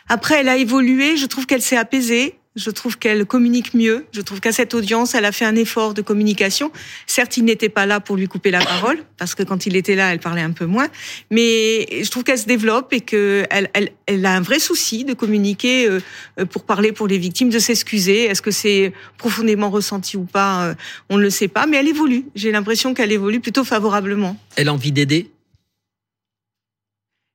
[0.09, 1.17] Après, elle a évolué.
[1.17, 2.35] Je trouve qu'elle s'est apaisée.
[2.55, 4.05] Je trouve qu'elle communique mieux.
[4.11, 6.71] Je trouve qu'à cette audience, elle a fait un effort de communication.
[7.07, 9.95] Certes, il n'était pas là pour lui couper la parole, parce que quand il était
[9.95, 10.87] là, elle parlait un peu moins.
[11.31, 15.13] Mais je trouve qu'elle se développe et qu'elle elle, elle a un vrai souci de
[15.13, 18.25] communiquer euh, pour parler pour les victimes, de s'excuser.
[18.25, 20.75] Est-ce que c'est profondément ressenti ou pas euh,
[21.09, 22.25] On ne le sait pas, mais elle évolue.
[22.35, 24.37] J'ai l'impression qu'elle évolue plutôt favorablement.
[24.57, 25.31] Elle a envie d'aider?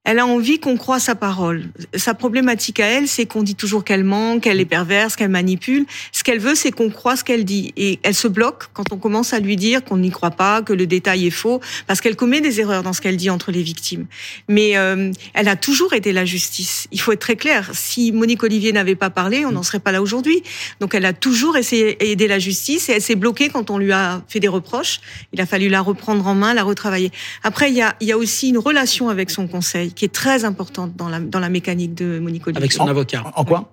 [0.09, 1.67] Elle a envie qu'on croit sa parole.
[1.95, 5.85] Sa problématique à elle, c'est qu'on dit toujours qu'elle ment, qu'elle est perverse, qu'elle manipule.
[6.13, 7.75] Ce qu'elle veut, c'est qu'on croit ce qu'elle dit.
[7.77, 10.73] Et elle se bloque quand on commence à lui dire qu'on n'y croit pas, que
[10.73, 13.63] le détail est faux, parce qu'elle commet des erreurs dans ce qu'elle dit entre les
[13.63, 14.07] victimes.
[14.49, 16.89] Mais euh, elle a toujours aidé la justice.
[16.91, 17.71] Il faut être très clair.
[17.75, 20.43] Si Monique Olivier n'avait pas parlé, on n'en serait pas là aujourd'hui.
[20.81, 23.93] Donc elle a toujours essayé d'aider la justice et elle s'est bloquée quand on lui
[23.93, 25.01] a fait des reproches.
[25.35, 27.13] Il a fallu la reprendre en main, la retravailler.
[27.43, 30.15] Après, il y a, il y a aussi une relation avec son conseil qui est
[30.15, 32.63] très importante dans la, dans la mécanique de Monique Olivier.
[32.63, 33.25] Avec son avocat.
[33.35, 33.73] En quoi?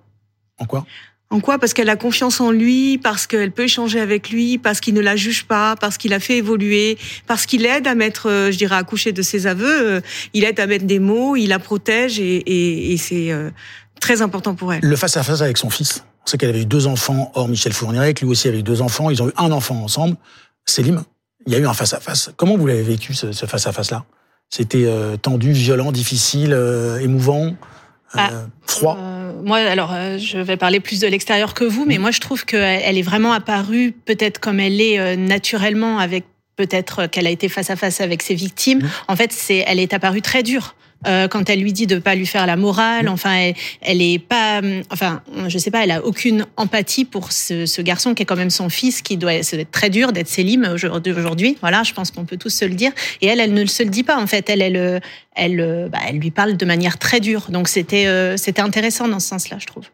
[0.57, 0.83] En quoi?
[1.29, 1.59] En quoi?
[1.59, 5.01] Parce qu'elle a confiance en lui, parce qu'elle peut échanger avec lui, parce qu'il ne
[5.01, 8.57] la juge pas, parce qu'il a fait évoluer, parce qu'il aide à mettre, euh, je
[8.57, 9.87] dirais, à coucher de ses aveux.
[9.97, 10.01] Euh,
[10.33, 13.51] il aide à mettre des mots, il la protège et, et, c'est euh,
[13.99, 14.81] très important pour elle.
[14.81, 16.03] Le face à face avec son fils.
[16.25, 18.81] On sait qu'elle avait eu deux enfants hors Michel Fourniret, lui aussi avait eu deux
[18.81, 19.11] enfants.
[19.11, 20.17] Ils ont eu un enfant ensemble.
[20.65, 21.03] Célim,
[21.45, 22.31] il y a eu un face à face.
[22.35, 24.05] Comment vous l'avez vécu ce face à face là
[24.49, 28.31] c'était euh, tendu, violent, difficile, euh, émouvant, euh, ah,
[28.65, 28.97] froid.
[29.43, 32.01] moi, alors, je vais parler plus de l'extérieur que vous, mais mm.
[32.01, 37.27] moi, je trouve qu'elle est vraiment apparue peut-être comme elle est naturellement avec peut-être qu'elle
[37.27, 38.79] a été face à face avec ses victimes.
[38.79, 38.89] Mm.
[39.09, 40.75] En fait, c'est, elle est apparue très dure.
[41.07, 43.09] Euh, quand elle lui dit de pas lui faire la morale.
[43.09, 47.65] Enfin, elle, elle est pas, enfin, je sais pas, elle a aucune empathie pour ce,
[47.65, 50.67] ce garçon qui est quand même son fils, qui doit être très dur d'être Célim
[50.73, 51.57] aujourd'hui.
[51.61, 52.91] Voilà, je pense qu'on peut tous se le dire.
[53.21, 54.49] Et elle, elle ne se le dit pas en fait.
[54.49, 55.01] Elle, elle,
[55.35, 57.47] elle, bah, elle lui parle de manière très dure.
[57.49, 59.85] Donc c'était, euh, c'était intéressant dans ce sens-là, je trouve.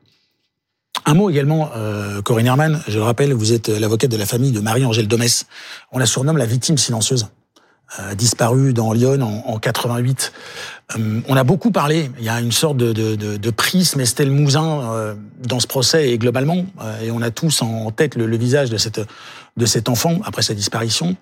[1.05, 4.51] Un mot également, euh, Corinne Herman, je le rappelle, vous êtes l'avocate de la famille
[4.51, 5.47] de Marie-Angèle Domès.
[5.91, 7.27] On la surnomme la victime silencieuse.
[7.99, 10.31] Euh, disparue dans Lyon en, en 88.
[10.97, 15.13] Euh, on a beaucoup parlé, il y a une sorte de, prisme Estelle Mouzin euh,
[15.45, 16.65] dans ce procès et globalement,
[17.03, 19.01] et on a tous en tête le, visage de, cette,
[19.65, 21.17] cet enfant après sa disparition.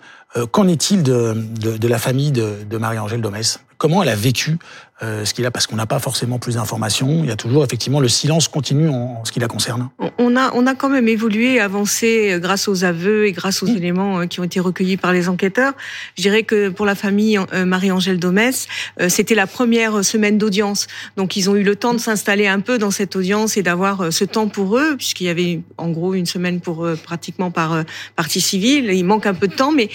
[0.51, 3.61] Qu'en est-il de, de, la famille de, Marie-Angèle Domès?
[3.79, 4.59] Comment elle a vécu
[5.01, 7.23] euh, ce qu'il a, parce qu'on n'a pas forcément plus d'informations.
[7.23, 9.89] Il y a toujours effectivement le silence continu en, ce qui la concerne.
[10.17, 13.67] On a, on a quand même évolué, avancé euh, grâce aux aveux et grâce aux
[13.67, 15.73] éléments euh, qui ont été recueillis par les enquêteurs.
[16.17, 18.67] Je dirais que pour la famille Marie-Angèle Domès,
[19.07, 20.87] c'était la première semaine d'audience.
[21.15, 24.11] Donc ils ont eu le temps de s'installer un peu dans cette audience et d'avoir
[24.11, 27.83] ce temps pour eux, puisqu'il y avait en gros une semaine pour pratiquement par
[28.15, 28.89] partie civile.
[28.91, 29.89] Il manque un peu de temps, mais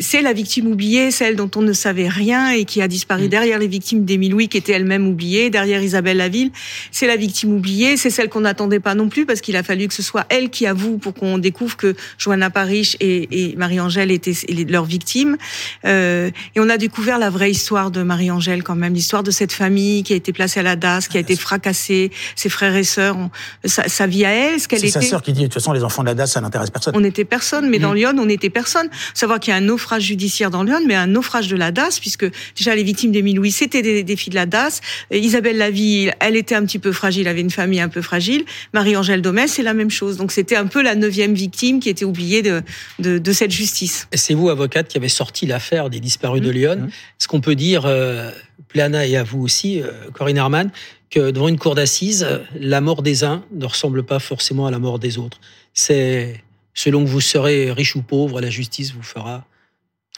[0.00, 3.28] c'est la victime oubliée, celle dont on ne savait rien et qui a disparu mm.
[3.28, 6.50] derrière les victimes d'Émile Louis qui était elle-même oubliée, derrière Isabelle Laville.
[6.90, 9.88] C'est la victime oubliée, c'est celle qu'on n'attendait pas non plus parce qu'il a fallu
[9.88, 14.34] que ce soit elle qui avoue pour qu'on découvre que Joanna Parish et, Marie-Angèle étaient
[14.68, 15.36] leurs victimes.
[15.84, 19.52] Euh, et on a découvert la vraie histoire de Marie-Angèle quand même, l'histoire de cette
[19.52, 22.84] famille qui a été placée à la DAS, qui a été fracassée, ses frères et
[22.84, 23.16] sœurs,
[23.64, 24.88] sa, vie à elle, ce qu'elle était.
[24.88, 26.70] C'est sa sœur qui dit, de toute façon, les enfants de la DAS, ça n'intéresse
[26.70, 26.94] personne.
[26.96, 27.96] On n'était personne, mais dans mm.
[27.96, 28.88] Lyon, on n'était personne.
[29.14, 31.98] Savoir qu'il y a un naufrage judiciaire dans Lyon, mais un naufrage de la DAS,
[32.00, 34.80] puisque déjà les victimes d'Émile Louis, c'était des, des filles de la DAS.
[35.10, 38.44] Isabelle Laville, elle était un petit peu fragile, avait une famille un peu fragile.
[38.74, 40.16] Marie-Angèle Domès, c'est la même chose.
[40.16, 42.62] Donc c'était un peu la neuvième victime qui était oubliée de,
[42.98, 44.08] de, de cette justice.
[44.12, 46.54] C'est vous, avocate, qui avez sorti l'affaire des disparus de mmh.
[46.54, 46.76] Lyon.
[46.76, 46.86] Mmh.
[46.86, 48.30] Est-ce qu'on peut dire, euh,
[48.68, 50.70] Plana et à vous aussi, euh, Corinne Herman,
[51.10, 52.26] que devant une cour d'assises,
[52.58, 55.40] la mort des uns ne ressemble pas forcément à la mort des autres?
[55.72, 56.42] C'est
[56.74, 59.46] selon que vous serez riche ou pauvre, la justice vous fera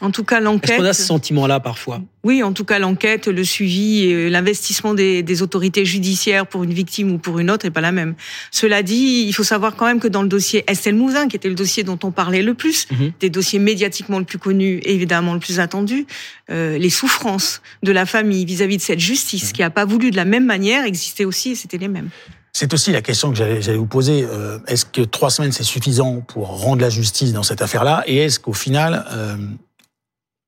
[0.01, 0.71] en tout cas, l'enquête.
[0.71, 2.01] Est-ce qu'on a ce sentiment-là parfois?
[2.23, 6.73] Oui, en tout cas, l'enquête, le suivi, et l'investissement des, des, autorités judiciaires pour une
[6.73, 8.15] victime ou pour une autre n'est pas la même.
[8.51, 11.49] Cela dit, il faut savoir quand même que dans le dossier Estelle Mouzin, qui était
[11.49, 13.13] le dossier dont on parlait le plus, mhm.
[13.19, 16.07] des dossiers médiatiquement le plus connus et évidemment le plus attendu,
[16.51, 19.53] euh, les souffrances de la famille vis-à-vis de cette justice mhm.
[19.53, 22.11] qui n'a pas voulu de la même manière existaient aussi et c'était les mêmes.
[22.53, 24.25] C'est aussi la question que j'allais vous poser.
[24.25, 28.03] Euh, est-ce que trois semaines, c'est suffisant pour rendre la justice dans cette affaire-là?
[28.07, 29.37] Et est-ce qu'au final, euh,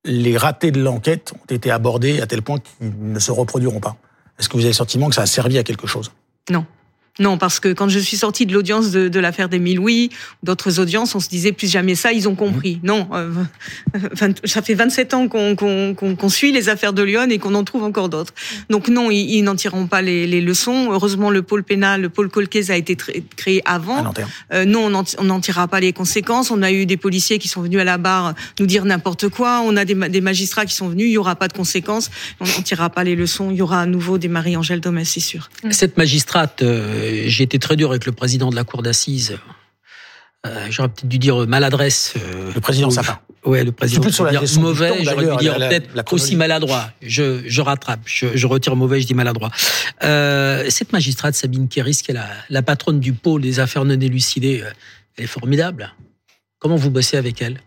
[0.04, 3.96] les ratés de l'enquête ont été abordés à tel point qu'ils ne se reproduiront pas
[4.38, 6.12] Est-ce que vous avez le sentiment que ça a servi à quelque chose?
[6.50, 6.64] Non.
[7.20, 10.08] Non, parce que quand je suis sortie de l'audience de, de l'affaire des Louis,
[10.42, 12.76] d'autres audiences, on se disait plus jamais ça, ils ont compris.
[12.76, 12.86] Mmh.
[12.86, 13.30] Non, euh,
[14.44, 18.08] ça fait 27 ans qu'on suit les affaires de Lyon et qu'on en trouve encore
[18.08, 18.32] d'autres.
[18.70, 20.88] Donc non, ils, n'en tireront pas les, les, leçons.
[20.92, 22.96] Heureusement, le pôle pénal, le pôle Colquez a été
[23.36, 24.14] créé avant.
[24.54, 26.50] Euh, non, on n'en tirera pas les conséquences.
[26.50, 29.60] On a eu des policiers qui sont venus à la barre nous dire n'importe quoi.
[29.62, 31.08] On a des, des, magistrats qui sont venus.
[31.08, 32.10] Il y aura pas de conséquences.
[32.40, 33.50] On n'en tirera pas les leçons.
[33.50, 35.50] Il y aura à nouveau des Marie-Angèle Domès, c'est sûr.
[35.70, 36.62] Cette magistrate...
[36.62, 39.38] Euh j'ai été très dur avec le président de la cour d'assises.
[40.46, 42.14] Euh, J'aurais peut-être dû dire maladresse.
[42.16, 43.18] Euh, le président Sapin.
[43.44, 44.02] Ouais, le président.
[44.02, 46.90] Plus sur la dire mauvais, j'aurais dû dire peut-être aussi maladroit.
[47.02, 49.50] Je, je rattrape, je, je, retire mauvais, je dis maladroit.
[50.02, 53.98] Euh, cette magistrate Sabine Kéris, qui est la, la patronne du pôle des affaires non
[53.98, 54.62] élucidées,
[55.16, 55.94] elle est formidable.
[56.58, 57.60] Comment vous bossez avec elle?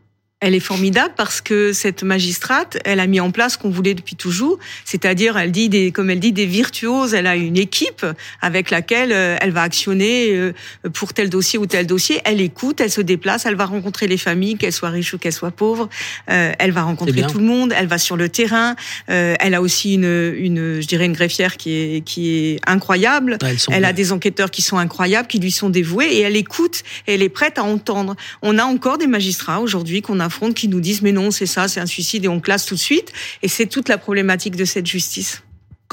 [0.43, 3.93] Elle est formidable parce que cette magistrate, elle a mis en place ce qu'on voulait
[3.93, 7.13] depuis toujours, c'est-à-dire, elle dit des, comme elle dit, des virtuoses.
[7.13, 8.05] Elle a une équipe
[8.41, 10.51] avec laquelle euh, elle va actionner euh,
[10.91, 12.19] pour tel dossier ou tel dossier.
[12.25, 15.31] Elle écoute, elle se déplace, elle va rencontrer les familles, qu'elles soient riches ou qu'elles
[15.31, 15.87] soient pauvres.
[16.29, 17.73] Euh, elle va rencontrer tout le monde.
[17.77, 18.75] Elle va sur le terrain.
[19.07, 23.37] Elle a aussi une, une, je dirais, une greffière qui est qui est incroyable.
[23.71, 26.83] elle a des enquêteurs qui sont incroyables, qui lui sont dévoués, et elle écoute.
[27.07, 28.17] Et elle est prête à entendre.
[28.41, 31.67] On a encore des magistrats aujourd'hui qu'on a qui nous disent mais non, c'est ça,
[31.67, 33.11] c'est un suicide et on classe tout de suite.
[33.41, 35.43] Et c'est toute la problématique de cette justice.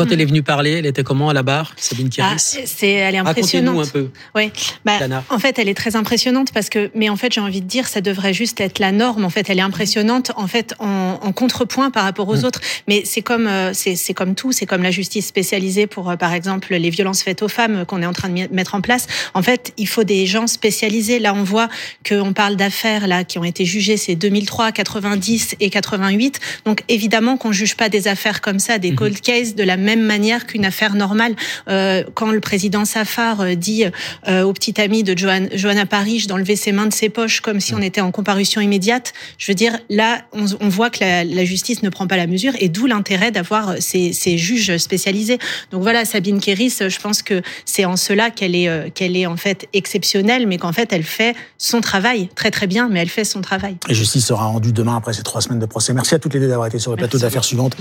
[0.04, 2.88] Quand elle est venue parler, elle était comment à la barre, Sabine Kiris ah, c'est,
[2.88, 3.76] Elle est impressionnante.
[3.76, 4.10] Racontez-nous un peu.
[4.34, 4.50] Oui,
[4.84, 7.66] bah, en fait, elle est très impressionnante parce que, mais en fait, j'ai envie de
[7.66, 9.24] dire, ça devrait juste être la norme.
[9.24, 12.44] En fait, elle est impressionnante, en fait, en, en contrepoint par rapport aux mm.
[12.44, 12.60] autres.
[12.88, 16.16] Mais c'est comme, euh, c'est, c'est comme tout, c'est comme la justice spécialisée pour, euh,
[16.16, 19.06] par exemple, les violences faites aux femmes qu'on est en train de mettre en place.
[19.34, 21.18] En fait, il faut des gens spécialisés.
[21.18, 21.68] Là, on voit
[22.08, 26.40] qu'on parle d'affaires là qui ont été jugées, c'est 2003, 90 et 88.
[26.64, 28.94] Donc, évidemment, qu'on juge pas des affaires comme ça, des mm-hmm.
[28.94, 31.34] cold cases de la même même manière qu'une affaire normale.
[31.68, 33.84] Euh, quand le président Safar euh, dit
[34.28, 37.74] euh, au petit ami de Johanna, Parige d'enlever ses mains de ses poches comme si
[37.74, 41.44] on était en comparution immédiate, je veux dire, là, on, on voit que la, la,
[41.44, 45.38] justice ne prend pas la mesure et d'où l'intérêt d'avoir ces, ces, juges spécialisés.
[45.72, 49.36] Donc voilà, Sabine Kéris, je pense que c'est en cela qu'elle est, qu'elle est en
[49.36, 53.24] fait exceptionnelle, mais qu'en fait, elle fait son travail très très bien, mais elle fait
[53.24, 53.76] son travail.
[53.88, 55.92] Et justice sera rendue demain après ces trois semaines de procès.
[55.92, 57.76] Merci à toutes les deux d'avoir été sur le plateau d'affaires suivantes,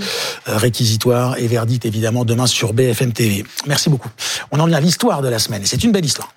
[0.46, 3.44] réquisitoire et verdict évidemment évidemment demain sur BFM TV.
[3.66, 4.08] Merci beaucoup.
[4.50, 5.62] On en vient à l'histoire de la semaine.
[5.66, 6.32] C'est une belle histoire.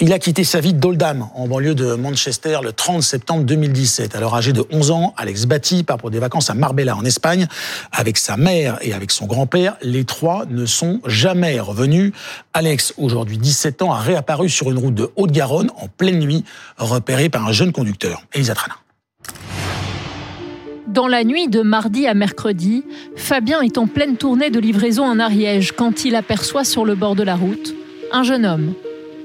[0.00, 4.14] Il a quitté sa vie d'Oldham, en banlieue de Manchester, le 30 septembre 2017.
[4.14, 7.48] Alors âgé de 11 ans, Alex Batty part pour des vacances à Marbella, en Espagne,
[7.90, 9.76] avec sa mère et avec son grand-père.
[9.82, 12.12] Les trois ne sont jamais revenus.
[12.54, 16.44] Alex, aujourd'hui 17 ans, a réapparu sur une route de Haute-Garonne en pleine nuit,
[16.76, 18.22] repéré par un jeune conducteur.
[18.32, 18.76] Elisa Trana.
[20.86, 22.84] Dans la nuit de mardi à mercredi,
[23.16, 27.16] Fabien est en pleine tournée de livraison en Ariège quand il aperçoit sur le bord
[27.16, 27.74] de la route
[28.12, 28.74] un jeune homme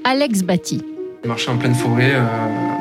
[0.04, 0.84] Alex Batty.
[1.22, 2.26] Je marchais en pleine forêt, euh,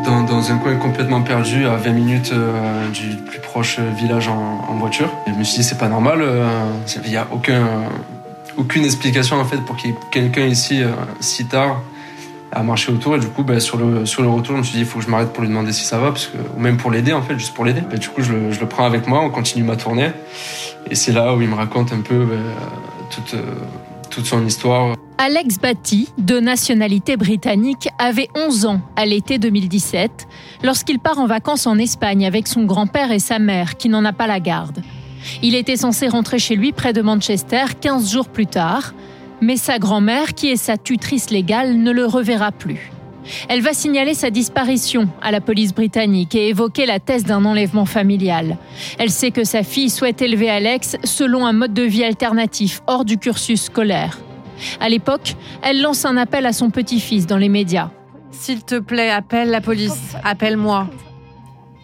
[0.06, 5.10] dans, un coin complètement perdu, à 20 minutes euh, du plus proche village en, voiture.
[5.26, 6.46] je me suis dit, c'est pas normal, euh,
[7.06, 7.66] il n'y a aucun,
[8.58, 10.82] aucune explication en fait pour qu'il y ait quelqu'un ici
[11.22, 11.82] si tard
[12.52, 13.16] à marcher autour.
[13.16, 15.00] Et du coup, bah, sur, le, sur le retour, je me suis dit, il faut
[15.00, 17.14] que je m'arrête pour lui demander si ça va, parce que, ou même pour l'aider
[17.14, 17.82] en fait, juste pour l'aider.
[17.98, 20.12] Du coup, je le, prends avec moi, on continue ma tournée.
[20.90, 22.36] Et c'est là où il me raconte un peu bah,
[23.10, 23.36] toute,
[25.18, 30.28] Alex Batty, de nationalité britannique, avait 11 ans à l'été 2017
[30.64, 34.14] lorsqu'il part en vacances en Espagne avec son grand-père et sa mère qui n'en a
[34.14, 34.82] pas la garde.
[35.42, 38.94] Il était censé rentrer chez lui près de Manchester 15 jours plus tard,
[39.42, 42.92] mais sa grand-mère, qui est sa tutrice légale, ne le reverra plus.
[43.50, 47.86] Elle va signaler sa disparition à la police britannique et évoquer la thèse d'un enlèvement
[47.86, 48.58] familial.
[49.00, 53.06] Elle sait que sa fille souhaite élever Alex selon un mode de vie alternatif hors
[53.06, 54.20] du cursus scolaire.
[54.80, 57.90] À l'époque, elle lance un appel à son petit-fils dans les médias.
[58.32, 60.88] S'il te plaît, appelle la police, appelle-moi.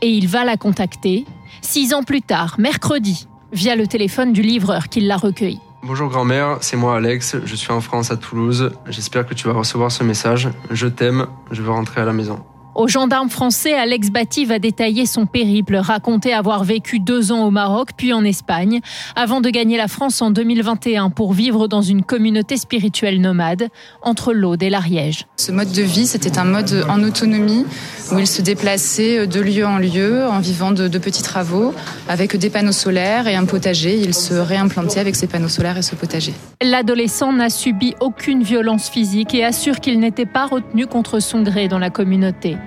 [0.02, 1.26] Et il va la contacter,
[1.62, 5.60] six ans plus tard, mercredi, via le téléphone du livreur qui l'a recueilli.
[5.82, 8.72] Bonjour grand-mère, c'est moi Alex, je suis en France à Toulouse.
[8.88, 10.50] J'espère que tu vas recevoir ce message.
[10.72, 12.44] Je t'aime, je veux rentrer à la maison.
[12.76, 17.52] Au gendarme français, Alex Batti va détailler son périple, raconter avoir vécu deux ans au
[17.52, 18.80] Maroc puis en Espagne,
[19.16, 23.70] avant de gagner la France en 2021 pour vivre dans une communauté spirituelle nomade
[24.02, 25.26] entre l'Aude et l'Ariège.
[25.38, 27.66] Ce mode de vie, c'était un mode en autonomie
[28.12, 31.74] où il se déplaçait de lieu en lieu en vivant de, de petits travaux
[32.08, 34.00] avec des panneaux solaires et un potager.
[34.00, 36.34] Il se réimplantait avec ses panneaux solaires et ce potager.
[36.62, 41.68] L'adolescent n'a subi aucune violence physique et assure qu'il n'était pas retenu contre son gré
[41.68, 42.58] dans la communauté.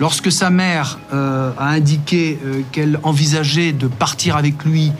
[0.00, 4.92] Lorsque sa mère euh, a indiqué euh, qu'elle envisageait de partir avec lui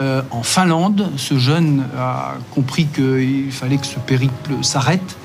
[0.00, 5.16] euh, en Finlande, ce jeune a compris qu'il fallait que ce périple s'arrête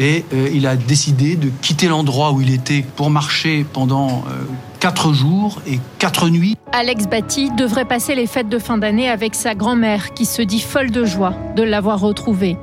[0.00, 4.22] et il a décidé de quitter l'endroit où il était pour marcher pendant
[4.78, 6.56] quatre jours et quatre nuits.
[6.70, 10.60] Alex Batty devrait passer les fêtes de fin d'année avec sa grand-mère qui se dit
[10.60, 12.56] folle de joie de l'avoir retrouvé.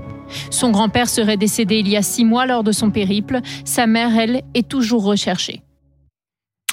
[0.49, 3.41] Son grand-père serait décédé il y a six mois lors de son périple.
[3.63, 5.64] Sa mère, elle, est toujours recherchée.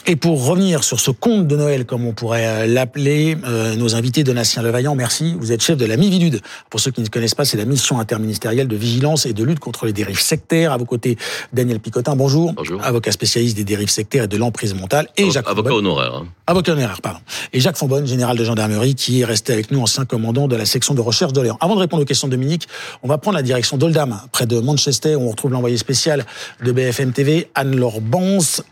[0.05, 3.95] Et pour revenir sur ce conte de Noël, comme on pourrait euh, l'appeler, euh, nos
[3.95, 5.37] invités Donatien Levaillant, merci.
[5.39, 6.41] Vous êtes chef de la MIVILUD.
[6.71, 9.61] Pour ceux qui ne connaissent pas, c'est la mission interministérielle de vigilance et de lutte
[9.61, 10.73] contre les dérives sectaires.
[10.73, 11.17] À vos côtés,
[11.53, 12.53] Daniel Picotin, bonjour.
[12.55, 12.83] Bonjour.
[12.83, 15.07] Avocat spécialiste des dérives sectaires et de l'emprise mentale.
[15.17, 16.15] Et Jacques Avocat Fonbonne- honoraire.
[16.17, 16.27] hein.
[16.49, 17.21] Avocat honoraire, pardon.
[17.53, 20.65] Et Jacques Fonbonne, général de gendarmerie, qui est resté avec nous, ancien commandant de la
[20.67, 21.59] section de recherche d'Orléans.
[21.61, 22.67] Avant de répondre aux questions de Dominique,
[23.05, 26.27] on va prendre la direction d'Oldham, près de Manchester, où on retrouve l'envoyé spécial
[26.65, 28.01] de BFM TV, Anne-Laure.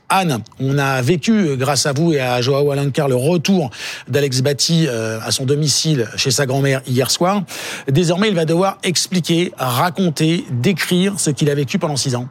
[0.09, 3.71] Anne, on a vécu, euh, grâce à vous et à Joao Alencar, le retour
[4.09, 7.43] d'Alex Batty euh, à son domicile chez sa grand-mère hier soir.
[7.89, 12.29] Désormais, il va devoir expliquer, raconter, décrire ce qu'il a vécu pendant six ans.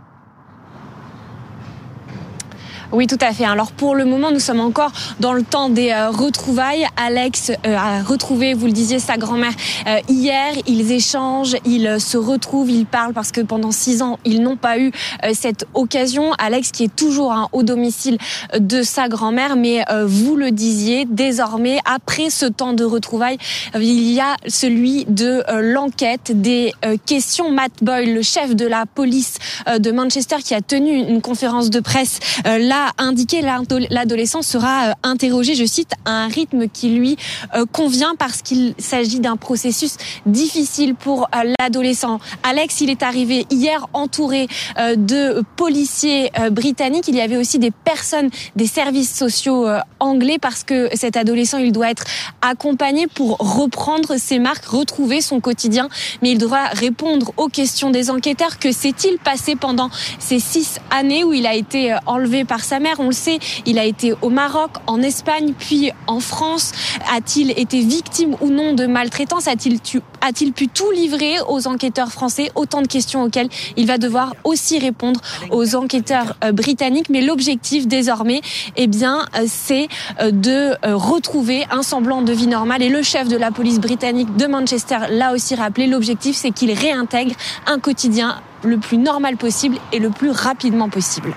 [2.92, 3.46] Oui, tout à fait.
[3.46, 6.88] Alors pour le moment, nous sommes encore dans le temps des euh, retrouvailles.
[6.98, 9.54] Alex euh, a retrouvé, vous le disiez, sa grand-mère
[9.88, 10.54] euh, hier.
[10.66, 14.80] Ils échangent, ils se retrouvent, ils parlent parce que pendant six ans, ils n'ont pas
[14.80, 14.92] eu
[15.34, 16.34] cette occasion.
[16.40, 18.18] Alex qui est toujours hein, au domicile
[18.58, 23.38] de sa grand-mère, mais vous le disiez, désormais, après ce temps de retrouvailles,
[23.76, 26.74] il y a celui de l'enquête, des
[27.06, 27.52] questions.
[27.52, 29.36] Matt Boyle, le chef de la police
[29.68, 32.58] de Manchester, qui a tenu une conférence de presse, euh,
[32.98, 37.18] indiqué, l'ado- l'adolescent sera euh, interrogé, je cite, à un rythme qui lui
[37.56, 42.20] euh, convient parce qu'il s'agit d'un processus difficile pour euh, l'adolescent.
[42.44, 47.08] Alex, il est arrivé hier entouré de policiers britanniques.
[47.08, 49.68] Il y avait aussi des personnes des services sociaux
[50.00, 52.04] anglais parce que cet adolescent, il doit être
[52.42, 55.90] accompagné pour reprendre ses marques, retrouver son quotidien,
[56.22, 58.60] mais il devra répondre aux questions des enquêteurs.
[58.60, 59.90] Que s'est-il passé pendant
[60.20, 63.80] ces six années où il a été enlevé par sa mère On le sait, il
[63.80, 66.72] a été au Maroc, en Espagne, puis en France.
[67.12, 69.48] A-t-il été victime ou non de maltraitance?
[69.48, 72.52] A-t-il pu tout livrer aux enquêteurs français?
[72.54, 77.10] Autant de questions auxquelles il va devoir aussi répondre aux enquêteurs euh, britanniques.
[77.10, 78.42] Mais l'objectif désormais,
[78.76, 79.88] eh bien, euh, c'est
[80.22, 82.84] euh, de retrouver un semblant de vie normale.
[82.84, 85.88] Et le chef de la police britannique de Manchester l'a aussi rappelé.
[85.88, 87.34] L'objectif, c'est qu'il réintègre
[87.66, 91.34] un quotidien le plus normal possible et le plus rapidement possible.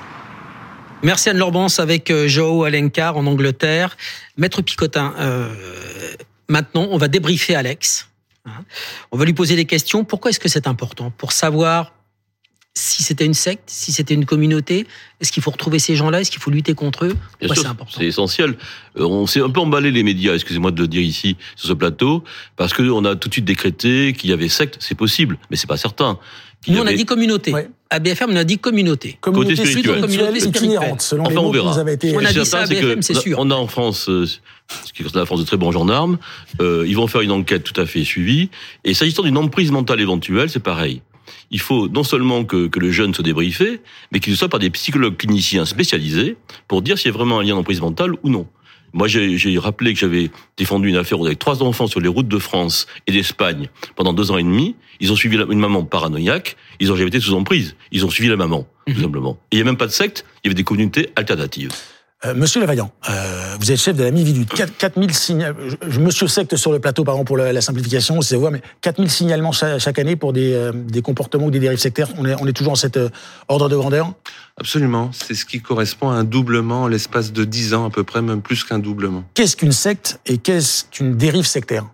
[1.02, 3.96] Merci Anne Lorbance avec euh, Joao Alencar en Angleterre.
[4.36, 5.52] Maître Picotin, euh,
[6.48, 8.08] maintenant on va débriefer Alex.
[8.46, 8.50] hein.
[9.10, 10.04] On va lui poser des questions.
[10.04, 11.92] Pourquoi est-ce que c'est important Pour savoir
[12.74, 14.86] si c'était une secte, si c'était une communauté,
[15.20, 17.08] est-ce qu'il faut retrouver ces gens-là, est-ce qu'il faut lutter contre eux?
[17.08, 17.92] Bien Pourquoi sûr, c'est important?
[17.98, 18.56] c'est essentiel.
[18.96, 21.74] Euh, On s'est un peu emballé les médias, excusez-moi de le dire ici sur ce
[21.74, 22.24] plateau,
[22.56, 24.76] parce qu'on a tout de suite décrété qu'il y avait secte.
[24.80, 26.18] C'est possible, mais c'est pas certain.
[26.68, 27.52] Nous on a dit communauté.
[27.92, 29.18] À BFM on a dit communauté.
[29.20, 30.00] Communauté spirituelle.
[30.00, 30.94] communauté spirituelle.
[30.98, 31.72] selon les Enfin, on mots qui verra.
[31.74, 33.20] nous avaient été- On a dit ça à certain, c'est que BFM, c'est on a-
[33.20, 33.36] sûr.
[33.38, 36.16] On a en France, euh, ce qui est la France de très bons gendarmes,
[36.62, 38.48] euh, ils vont faire une enquête tout à fait suivie.
[38.84, 41.02] Et s'agissant d'une emprise mentale éventuelle, c'est pareil.
[41.50, 44.70] Il faut non seulement que, que le jeune soit débriefé, mais qu'il soit par des
[44.70, 46.36] psychologues cliniciens spécialisés
[46.68, 48.46] pour dire s'il y a vraiment un lien d'emprise mentale ou non.
[48.92, 52.28] Moi, j'ai rappelé que j'avais défendu une affaire où avec trois enfants sur les routes
[52.28, 54.76] de France et d'Espagne pendant deux ans et demi.
[55.00, 56.56] Ils ont suivi la- une maman paranoïaque.
[56.80, 57.74] Ils ont jamais été sous emprise.
[57.90, 59.38] Ils ont suivi la maman, tout simplement.
[59.50, 60.24] Et il n'y a même pas de secte.
[60.44, 61.70] Il y avait des communautés alternatives.
[62.24, 64.46] Euh, Monsieur Levaillant, euh, vous êtes chef de la MIVIDU.
[64.46, 65.58] 4000 signalements,
[65.98, 69.50] Monsieur secte sur le plateau, pardon pour la, la simplification, c'est voix, mais 4000 signalements
[69.50, 72.08] chaque, chaque année pour des, euh, des, comportements ou des dérives sectaires.
[72.18, 72.98] On est, on est toujours en cet
[73.48, 74.12] ordre de grandeur?
[74.56, 75.10] Absolument.
[75.12, 78.22] C'est ce qui correspond à un doublement en l'espace de 10 ans, à peu près,
[78.22, 79.24] même plus qu'un doublement.
[79.34, 81.86] Qu'est-ce qu'une secte et qu'est-ce qu'une dérive sectaire?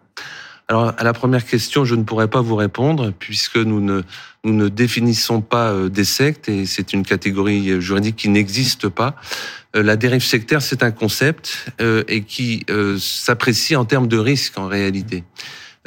[0.71, 4.03] Alors, à la première question, je ne pourrais pas vous répondre puisque nous ne,
[4.45, 9.17] nous ne définissons pas euh, des sectes et c'est une catégorie juridique qui n'existe pas.
[9.75, 12.67] Euh, la dérive sectaire, c'est un concept euh, et qui
[12.99, 15.25] s'apprécie en termes de risques en réalité.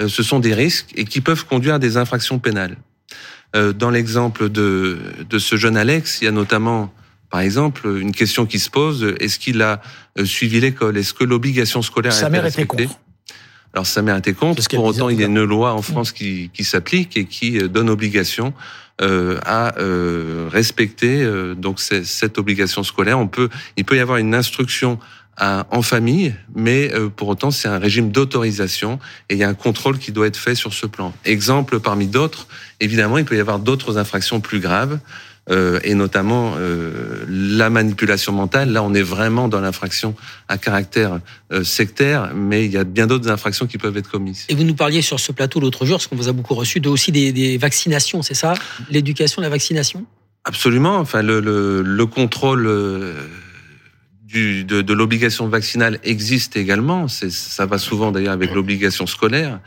[0.08, 2.78] Ce sont des risques et qui peuvent conduire à des infractions pénales.
[3.54, 4.98] Dans l'exemple de,
[5.30, 6.92] de ce jeune Alex, il y a notamment
[7.30, 9.82] par exemple, une question qui se pose est-ce qu'il a
[10.24, 10.98] suivi l'école?
[10.98, 12.84] Est-ce que l'obligation scolaire Sa a été mère respectée?
[12.84, 13.11] était contre.
[13.74, 14.62] Alors sa mère était contre.
[14.76, 17.68] Pour autant, il y a une loi en France qui, qui s'applique et qui euh,
[17.68, 18.54] donne obligation
[19.02, 23.18] euh, à euh, respecter euh, donc cette obligation scolaire.
[23.18, 25.00] On peut, il peut y avoir une instruction
[25.38, 29.00] à- en famille, mais euh, pour autant c'est un régime d'autorisation
[29.30, 31.14] et il y a un contrôle qui doit être fait sur ce plan.
[31.24, 32.48] Exemple parmi d'autres,
[32.82, 35.00] évidemment, il peut y avoir d'autres infractions plus graves.
[35.52, 38.72] Euh, et notamment euh, la manipulation mentale.
[38.72, 40.16] Là, on est vraiment dans l'infraction
[40.48, 41.20] à caractère
[41.52, 44.46] euh, sectaire, mais il y a bien d'autres infractions qui peuvent être commises.
[44.50, 46.80] Et vous nous parliez sur ce plateau l'autre jour, parce qu'on vous a beaucoup reçu,
[46.80, 48.54] de aussi des, des vaccinations, c'est ça?
[48.90, 50.06] L'éducation, la vaccination?
[50.46, 50.98] Absolument.
[50.98, 52.64] Enfin, le, le, le contrôle
[54.34, 57.08] de, de l'obligation vaccinale existe également.
[57.08, 59.60] Ça va souvent d'ailleurs avec l'obligation scolaire.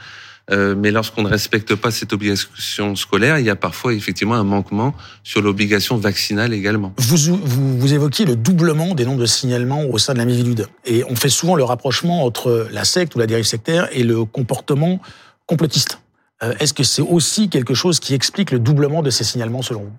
[0.51, 4.45] Euh, mais lorsqu'on ne respecte pas cette obligation scolaire, il y a parfois effectivement un
[4.45, 6.93] manquement sur l'obligation vaccinale également.
[6.99, 10.67] Vous, vous, vous évoquiez le doublement des nombres de signalements au sein de la Mivilude.
[10.85, 14.27] Et on fait souvent le rapprochement entre la secte ou la dérive sectaire et le
[14.27, 15.01] comportement
[15.47, 16.01] complotiste.
[16.43, 19.85] Euh, Est-ce que c'est aussi quelque chose qui explique le doublement de ces signalements selon
[19.85, 19.93] vous?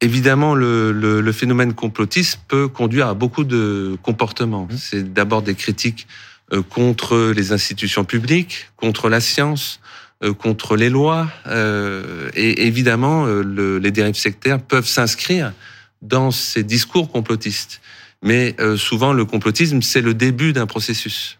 [0.00, 4.68] Évidemment, le, le, le phénomène complotiste peut conduire à beaucoup de comportements.
[4.76, 6.06] C'est d'abord des critiques
[6.68, 9.80] contre les institutions publiques, contre la science,
[10.24, 11.28] euh, contre les lois.
[11.46, 15.52] euh, et évidemment, euh, le- les dérives sectaires peuvent s'inscrire
[16.02, 17.80] dans ces discours complotistes.
[18.22, 21.38] Mais euh, souvent, le complotisme, c'est le début d'un processus.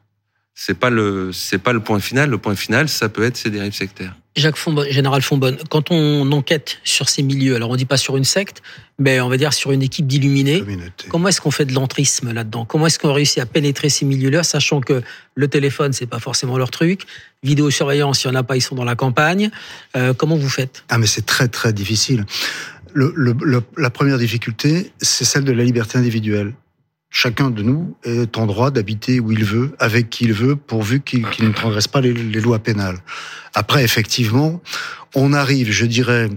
[0.59, 2.31] C'est pas le, c'est pas le point final.
[2.31, 4.15] Le point final, ça peut être ces dérives sectaires.
[4.37, 8.17] Jacques Fonbonne, Général Fonbonne, quand on enquête sur ces milieux, alors on dit pas sur
[8.17, 8.63] une secte,
[8.99, 10.63] mais on va dire sur une équipe d'illuminés,
[11.09, 12.65] comment est-ce qu'on fait de l'entrisme là-dedans?
[12.65, 15.03] Comment est-ce qu'on réussit à pénétrer ces milieux-là, sachant que
[15.35, 17.03] le téléphone, c'est pas forcément leur truc,
[17.43, 19.51] vidéosurveillance, il y en a pas, ils sont dans la campagne.
[19.97, 20.85] Euh, comment vous faites?
[20.89, 22.25] Ah, mais c'est très très difficile.
[22.95, 26.55] Le, le- le- la première difficulté, c'est celle de la liberté individuelle.
[27.19, 31.01] Chacun de nous est en droit d'habiter où il veut, avec qui il veut, pourvu
[31.01, 32.99] qu'il ne transgresse pas les, les lois pénales.
[33.55, 34.61] Après, effectivement,
[35.15, 36.29] on arrive, je dirais,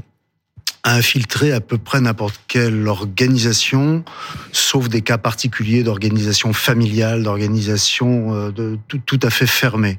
[0.84, 4.06] à infiltrer à peu près n'importe quelle organisation,
[4.54, 9.98] sauf des cas particuliers d'organisation familiale, d'organisation euh, de, tout, tout à fait fermée.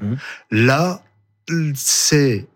[0.49, 1.03] Là,
[1.75, 2.47] c'est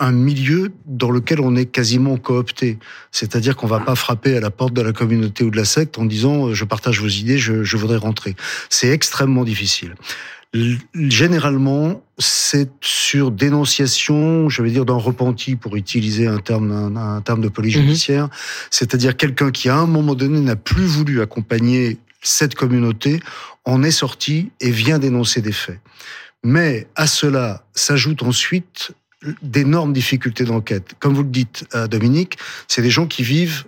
[0.00, 2.78] un milieu dans lequel on est quasiment coopté.
[3.12, 5.98] C'est-à-dire qu'on va pas frapper à la porte de la communauté ou de la secte
[5.98, 8.34] en disant euh, je partage vos idées, je, je voudrais rentrer.
[8.70, 9.94] C'est extrêmement difficile.
[10.94, 17.20] Généralement, c'est sur dénonciation, je vais dire d'un repenti pour utiliser un terme, un, un
[17.20, 18.28] terme de police judiciaire,
[18.68, 23.20] c'est-à-dire quelqu'un qui à un moment donné n'a plus voulu accompagner cette communauté,
[23.64, 25.78] en est sorti et vient dénoncer des faits.
[26.42, 28.92] Mais à cela s'ajoutent ensuite
[29.42, 30.94] d'énormes difficultés d'enquête.
[30.98, 33.64] Comme vous le dites, euh, Dominique, c'est des gens qui vivent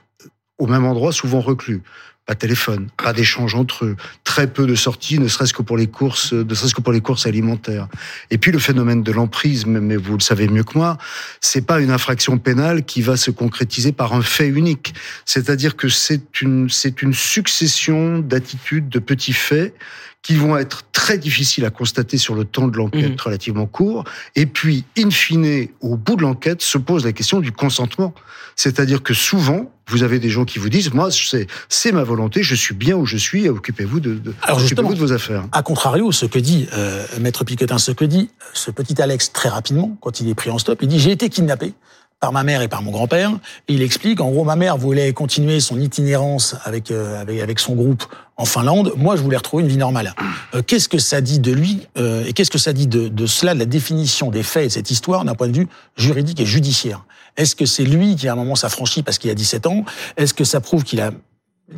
[0.59, 1.83] au même endroit, souvent reclus.
[2.25, 5.77] Pas de téléphone, pas d'échange entre eux, très peu de sorties, ne serait-ce que pour
[5.77, 7.89] les courses, ne serait-ce que pour les courses alimentaires.
[8.31, 10.99] Et puis le phénomène de l'emprise, mais vous le savez mieux que moi,
[11.41, 14.95] c'est pas une infraction pénale qui va se concrétiser par un fait unique.
[15.27, 19.75] C'est-à-dire que c'est une, c'est une succession d'attitudes, de petits faits
[20.23, 24.05] qui vont être très difficiles à constater sur le temps de l'enquête relativement court.
[24.37, 28.15] Et puis, in fine, au bout de l'enquête, se pose la question du consentement.
[28.55, 32.43] C'est-à-dire que souvent, vous avez des gens qui vous disent, moi, c'est, c'est ma volonté,
[32.43, 35.45] je suis bien où je suis, occupez-vous de, de, Alors justement, de vos affaires.
[35.51, 39.49] À contrario, ce que dit euh, Maître Piquetin, ce que dit ce petit Alex très
[39.49, 41.75] rapidement, quand il est pris en stop, il dit j'ai été kidnappé
[42.23, 43.33] par ma mère et par mon grand-père.
[43.67, 47.75] Il explique, en gros, ma mère voulait continuer son itinérance avec, euh, avec, avec son
[47.75, 48.05] groupe
[48.37, 48.93] en Finlande.
[48.97, 50.15] Moi, je voulais retrouver une vie normale.
[50.55, 53.27] Euh, qu'est-ce que ça dit de lui euh, et qu'est-ce que ça dit de, de
[53.27, 55.67] cela, de la définition des faits et de cette histoire d'un point de vue
[55.97, 57.05] juridique et judiciaire?
[57.37, 59.85] Est-ce que c'est lui qui, à un moment, s'affranchit parce qu'il a 17 ans?
[60.17, 61.11] Est-ce que ça prouve qu'il a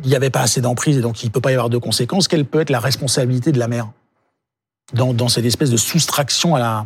[0.03, 1.79] il n'y avait pas assez d'emprise et donc il ne peut pas y avoir de
[1.79, 2.27] conséquences?
[2.27, 3.89] Quelle peut être la responsabilité de la mère
[4.93, 6.85] dans, dans cette espèce de soustraction à la,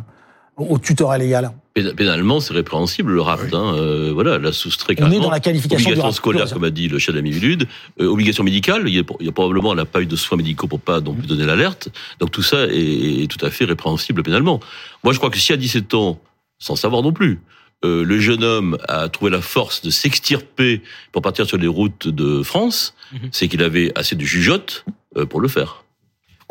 [0.56, 1.52] au tutorat légal
[1.96, 3.54] Pénalement, c'est répréhensible le rapt.
[3.54, 6.88] Hein, euh, voilà, la soustrait On est dans la qualification obligation scolaire, comme a dit
[6.88, 7.66] le chef Mivilude,
[8.00, 8.82] euh, obligation médicale.
[8.86, 10.80] Il y, a, il y a probablement, elle n'a pas eu de soins médicaux pour
[10.80, 11.88] pas donc donner l'alerte.
[12.18, 14.60] Donc tout ça est, est, tout à fait répréhensible pénalement.
[15.04, 16.20] Moi, je crois que si à 17 ans,
[16.58, 17.40] sans savoir non plus,
[17.84, 20.82] euh, le jeune homme a trouvé la force de s'extirper
[21.12, 23.30] pour partir sur les routes de France, mhm.
[23.32, 24.84] c'est qu'il avait assez de jugeote
[25.16, 25.84] euh, pour le faire.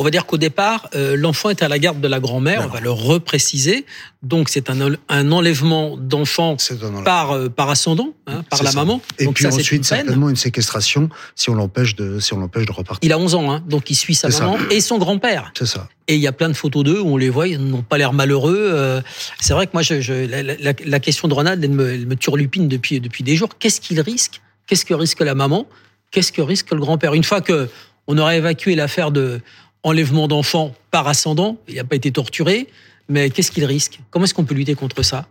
[0.02, 2.74] On va dire qu'au départ, euh, l'enfant est à la garde de la grand-mère, on
[2.74, 3.86] va le repréciser.
[4.24, 6.56] Donc c'est un, un enlèvement d'enfant
[7.04, 9.02] par, euh, par ascendant, hein, par la maman.
[9.18, 12.40] Et donc puis ça, ensuite, une certainement une séquestration si on l'empêche de, si on
[12.40, 13.00] l'empêche de repartir.
[13.02, 15.52] Il a 11 ans, hein, donc il suit sa maman et son grand-père.
[15.58, 15.90] C'est ça.
[16.08, 17.98] Et il y a plein de photos d'eux où on les voit, ils n'ont pas
[17.98, 18.58] l'air malheureux.
[18.58, 19.02] Euh,
[19.42, 22.08] c'est vrai que moi, je, je la, la, la, question de Ronald, elle me, elle
[22.08, 23.50] me turlupine depuis, depuis des jours.
[23.60, 24.42] Qu'est-ce qu'il risque?
[24.66, 25.68] Qu'est-ce que risque la maman?
[26.12, 27.14] Qu'est-ce que risque le grand-père?
[27.16, 27.68] Une fois que
[28.08, 29.40] on aurait évacué l'affaire de
[29.84, 32.68] enlèvement d'enfants par ascendant, il n'a pas été torturé,
[33.08, 34.00] mais qu'est-ce qu'il risque?
[34.12, 35.28] Comment est-ce qu'on peut lutter contre ça?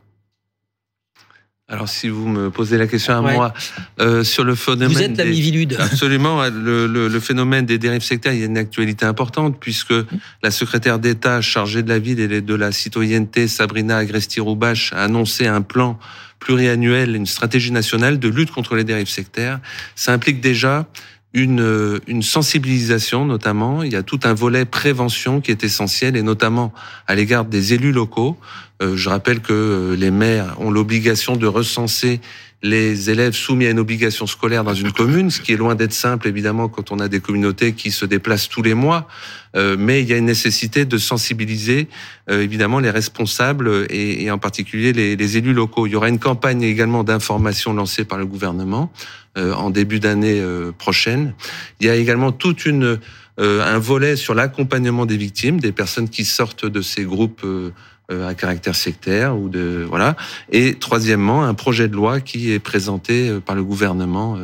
[1.71, 3.53] Alors, si vous me posez la question à moi
[4.01, 5.77] euh, sur le phénomène, vous êtes la des...
[5.79, 9.93] Absolument, le, le, le, phénomène des dérives sectaires, il y a une actualité importante puisque
[10.43, 15.47] la secrétaire d'État chargée de la ville et de la citoyenneté, Sabrina Agresti-Roubache, a annoncé
[15.47, 15.99] un plan
[16.39, 19.61] pluriannuel, une stratégie nationale de lutte contre les dérives sectaires.
[19.95, 20.87] Ça implique déjà
[21.35, 23.83] une, une sensibilisation notamment.
[23.83, 26.73] Il y a tout un volet prévention qui est essentiel et notamment
[27.07, 28.39] à l'égard des élus locaux.
[28.81, 32.21] Euh, je rappelle que euh, les maires ont l'obligation de recenser
[32.63, 35.93] les élèves soumis à une obligation scolaire dans une commune, ce qui est loin d'être
[35.93, 39.07] simple évidemment quand on a des communautés qui se déplacent tous les mois.
[39.57, 41.89] Euh, mais il y a une nécessité de sensibiliser
[42.31, 45.87] euh, évidemment les responsables et, et en particulier les, les, élus locaux.
[45.87, 48.93] Il y aura une campagne également d'information lancée par le gouvernement
[49.37, 50.43] euh, en début d'année
[50.79, 51.35] prochaine.
[51.81, 52.99] Il y a également toute une
[53.41, 57.47] un volet sur l'accompagnement des victimes, des personnes qui sortent de ces groupes
[58.11, 60.17] à caractère sectaire ou de voilà.
[60.51, 64.39] Et troisièmement, un projet de loi qui est présenté par le gouvernement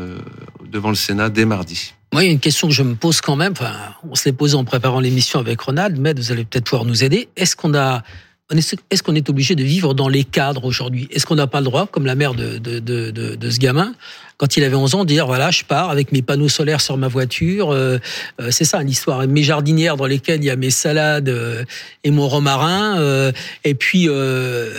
[0.71, 1.95] devant le Sénat dès mardi.
[2.13, 3.53] Moi, il y a une question que je me pose quand même.
[3.53, 3.73] Enfin,
[4.09, 7.03] on se l'est posée en préparant l'émission avec Ronald, mais vous allez peut-être pouvoir nous
[7.03, 7.29] aider.
[7.37, 8.03] Est-ce qu'on a
[8.51, 11.09] est-ce qu'on est obligé de vivre dans les cadres aujourd'hui?
[11.11, 13.95] Est-ce qu'on n'a pas le droit, comme la mère de, ce gamin,
[14.37, 16.99] quand il avait 11 ans, de dire voilà, je pars avec mes panneaux solaires sur
[16.99, 17.71] ma voiture.
[17.71, 17.99] Euh,
[18.41, 19.27] euh, c'est ça l'histoire.
[19.27, 21.65] Mes jardinières dans lesquelles il y a mes salades euh,
[22.03, 23.33] et mon romarin.
[23.65, 24.09] Et puis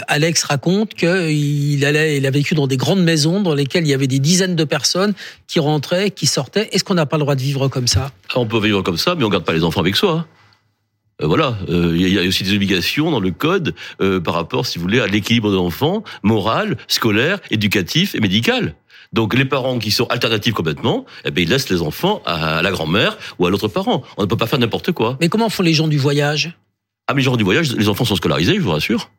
[0.07, 4.19] Alex raconte qu'il a vécu dans des grandes maisons dans lesquelles il y avait des
[4.19, 5.13] dizaines de personnes
[5.47, 6.69] qui rentraient, qui sortaient.
[6.71, 8.11] Est-ce qu'on n'a pas le droit de vivre comme ça?
[8.35, 10.27] On peut vivre comme ça, mais on garde pas les enfants avec soi.
[11.21, 14.65] Euh, voilà, euh, il y a aussi des obligations dans le code euh, par rapport,
[14.65, 18.75] si vous voulez, à l'équilibre de l'enfant, moral, scolaire, éducatif et médical.
[19.13, 22.71] Donc les parents qui sont alternatifs complètement, eh bien, ils laissent les enfants à la
[22.71, 24.03] grand-mère ou à l'autre parent.
[24.17, 25.17] On ne peut pas faire n'importe quoi.
[25.21, 26.57] Mais comment font les gens du voyage?
[27.07, 29.09] Ah, mais les gens du voyage, les enfants sont scolarisés, je vous rassure.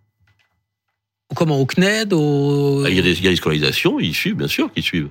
[1.34, 2.82] Comment au CNED au...
[2.84, 4.82] Ah, il, y a des, il y a des scolarisations, ils suivent, bien sûr qu'ils
[4.82, 5.08] suivent.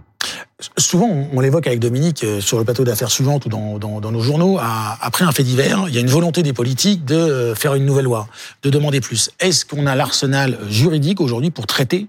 [0.78, 4.58] Souvent, on l'évoque avec Dominique euh, sur le plateau d'affaires suivantes ou dans, nos journaux.
[5.02, 7.86] Après un fait divers, il y a une volonté des politiques de euh, faire une
[7.86, 8.30] nouvelle loi,
[8.64, 9.32] de demander plus.
[9.42, 12.08] Est-ce qu'on a l'arsenal juridique aujourd'hui pour traiter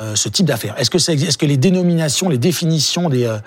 [0.00, 3.38] euh, ce type d'affaires Est-ce que, est, ce que les dénominations, les définitions des, euh,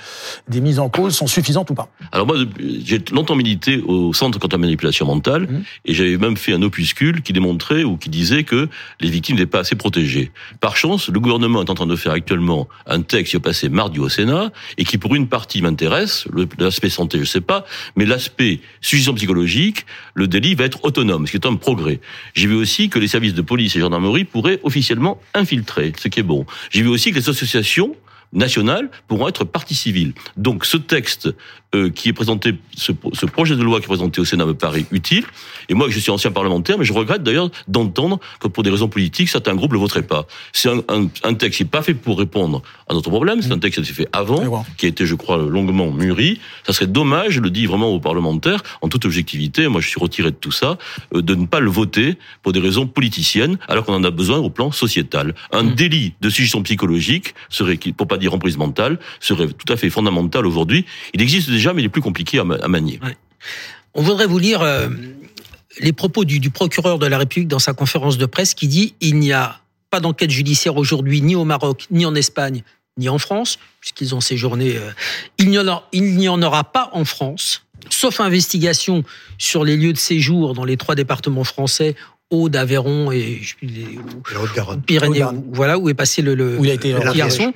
[0.49, 1.89] des mises en cause sont suffisantes ou pas?
[2.11, 2.35] Alors moi,
[2.83, 5.63] j'ai longtemps milité au Centre contre la manipulation mentale mmh.
[5.85, 8.67] et j'avais même fait un opuscule qui démontrait ou qui disait que
[8.99, 10.31] les victimes n'étaient pas assez protégées.
[10.59, 13.69] Par chance, le gouvernement est en train de faire actuellement un texte qui est passé
[13.69, 16.27] mardi au Sénat et qui pour une partie m'intéresse,
[16.59, 21.31] l'aspect santé je sais pas, mais l'aspect suffisant psychologique, le délit va être autonome, ce
[21.31, 21.99] qui est un progrès.
[22.33, 26.19] J'ai vu aussi que les services de police et gendarmerie pourraient officiellement infiltrer, ce qui
[26.19, 26.40] est bon.
[26.69, 27.95] J'ai vu aussi que les associations
[28.33, 30.13] nationales pourront être partie civile.
[30.37, 31.29] Donc ce texte
[31.73, 34.53] euh, qui est présenté, ce, ce, projet de loi qui est présenté au Sénat me
[34.53, 35.23] paraît utile.
[35.69, 38.89] Et moi, je suis ancien parlementaire, mais je regrette d'ailleurs d'entendre que pour des raisons
[38.89, 40.27] politiques, certains groupes ne le voteraient pas.
[40.51, 43.41] C'est un, un, un, texte qui n'est pas fait pour répondre à notre problème.
[43.41, 46.41] C'est un texte qui a été fait avant, qui a été, je crois, longuement mûri.
[46.67, 49.99] Ça serait dommage, je le dis vraiment aux parlementaires, en toute objectivité, moi je suis
[49.99, 50.77] retiré de tout ça,
[51.15, 54.39] euh, de ne pas le voter pour des raisons politiciennes, alors qu'on en a besoin
[54.39, 55.35] au plan sociétal.
[55.53, 55.75] Un mmh.
[55.75, 60.45] délit de suggestion psychologique serait, pour pas dire emprise mentale, serait tout à fait fondamental
[60.45, 60.85] aujourd'hui.
[61.13, 62.99] Il existe des mais il est plus compliqué à, manier.
[63.93, 64.87] On voudrait vous lire euh,
[65.79, 69.19] les propos du, procureur de la République dans sa conférence de presse qui dit il
[69.19, 69.59] n'y a
[69.89, 72.63] pas d'enquête judiciaire aujourd'hui ni au Maroc, ni en Espagne,
[72.97, 74.77] ni en France, puisqu'ils ont séjourné.
[74.77, 74.91] Euh,
[75.37, 79.03] il n'y en, aura pas en France, sauf investigation
[79.37, 81.95] sur les lieux de séjour dans les trois départements français
[82.31, 83.41] Aude, Aveyron et
[84.87, 87.53] Pyrénées, voilà où est passé le, le, où il a été le garçon.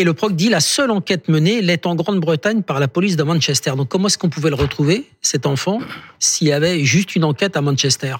[0.00, 3.22] Et le proc dit la seule enquête menée l'est en Grande-Bretagne par la police de
[3.22, 3.72] Manchester.
[3.76, 5.78] Donc comment est-ce qu'on pouvait le retrouver, cet enfant,
[6.18, 8.16] s'il y avait juste une enquête à Manchester?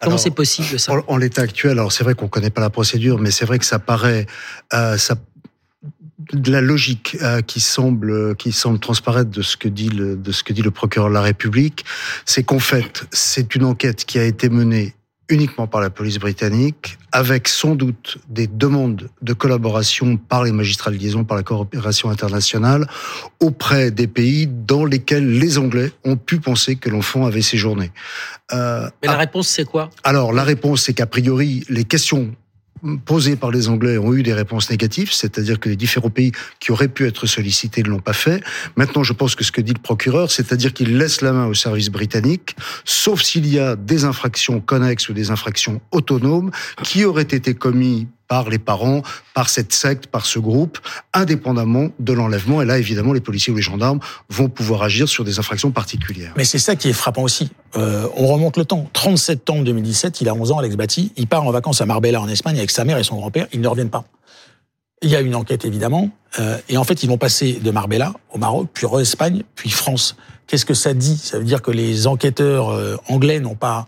[0.00, 0.92] Comment c'est possible ça?
[1.08, 3.64] En, l'état actuel, alors c'est vrai qu'on connaît pas la procédure, mais c'est vrai que
[3.64, 4.26] ça paraît,
[4.72, 5.16] euh, ça,
[6.32, 10.30] de la logique euh, qui semble qui semble transparaître de ce que dit le de
[10.30, 11.84] ce que dit le procureur de la République,
[12.24, 14.94] c'est qu'en fait c'est une enquête qui a été menée
[15.28, 20.90] uniquement par la police britannique, avec sans doute des demandes de collaboration par les magistrats
[20.90, 22.88] de liaison, par la coopération internationale,
[23.40, 27.92] auprès des pays dans lesquels les Anglais ont pu penser que l'enfant avait séjourné.
[28.52, 29.90] Euh, Mais la réponse, c'est quoi?
[30.04, 32.34] Alors, la réponse, c'est qu'a priori, les questions
[33.04, 36.72] posées par les Anglais ont eu des réponses négatives, c'est-à-dire que les différents pays qui
[36.72, 38.42] auraient pu être sollicités ne l'ont pas fait.
[38.76, 41.54] Maintenant, je pense que ce que dit le procureur, c'est-à-dire qu'il laisse la main au
[41.54, 46.50] service britannique, sauf s'il y a des infractions connexes ou des infractions autonomes
[46.82, 49.02] qui auraient été commises par les parents,
[49.34, 50.78] par cette secte, par ce groupe,
[51.14, 52.62] indépendamment de l'enlèvement.
[52.62, 56.34] Et là, évidemment, les policiers ou les gendarmes vont pouvoir agir sur des infractions particulières.
[56.36, 57.50] Mais c'est ça qui est frappant aussi.
[57.76, 58.88] Euh, on remonte le temps.
[58.92, 61.12] 37 septembre 2017, il a 11 ans, Alex Batty.
[61.16, 63.46] Il part en vacances à Marbella, en Espagne, avec sa mère et son grand-père.
[63.52, 64.04] Ils ne reviennent pas.
[65.00, 66.10] Il y a une enquête, évidemment.
[66.38, 70.16] Euh, et en fait, ils vont passer de Marbella au Maroc, puis Espagne, puis France.
[70.46, 71.16] Qu'est-ce que ça dit?
[71.16, 73.84] Ça veut dire que les enquêteurs euh, anglais n'ont pas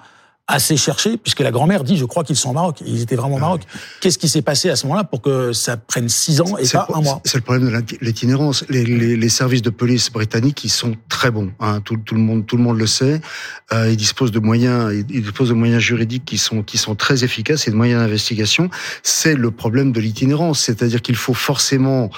[0.51, 2.83] assez cherché, puisque la grand-mère dit, je crois qu'ils sont au Maroc.
[2.85, 3.63] Ils étaient vraiment au Maroc.
[4.01, 6.89] Qu'est-ce qui s'est passé à ce moment-là pour que ça prenne six ans et pas
[6.93, 8.65] un mois C'est le problème de l'itinérance.
[8.69, 11.53] Les, les, les, services de police britanniques, ils sont très bons.
[11.61, 11.81] Hein.
[11.81, 13.21] Tout, tout, le monde, tout le monde le sait.
[13.73, 17.23] Euh, ils disposent de moyens, ils disposent de moyens juridiques qui sont qui sont très
[17.23, 18.69] efficaces et de moyens d'investigation.
[19.03, 22.11] C'est le problème de l'itinérance, c'est-à-dire qu'il faut forcément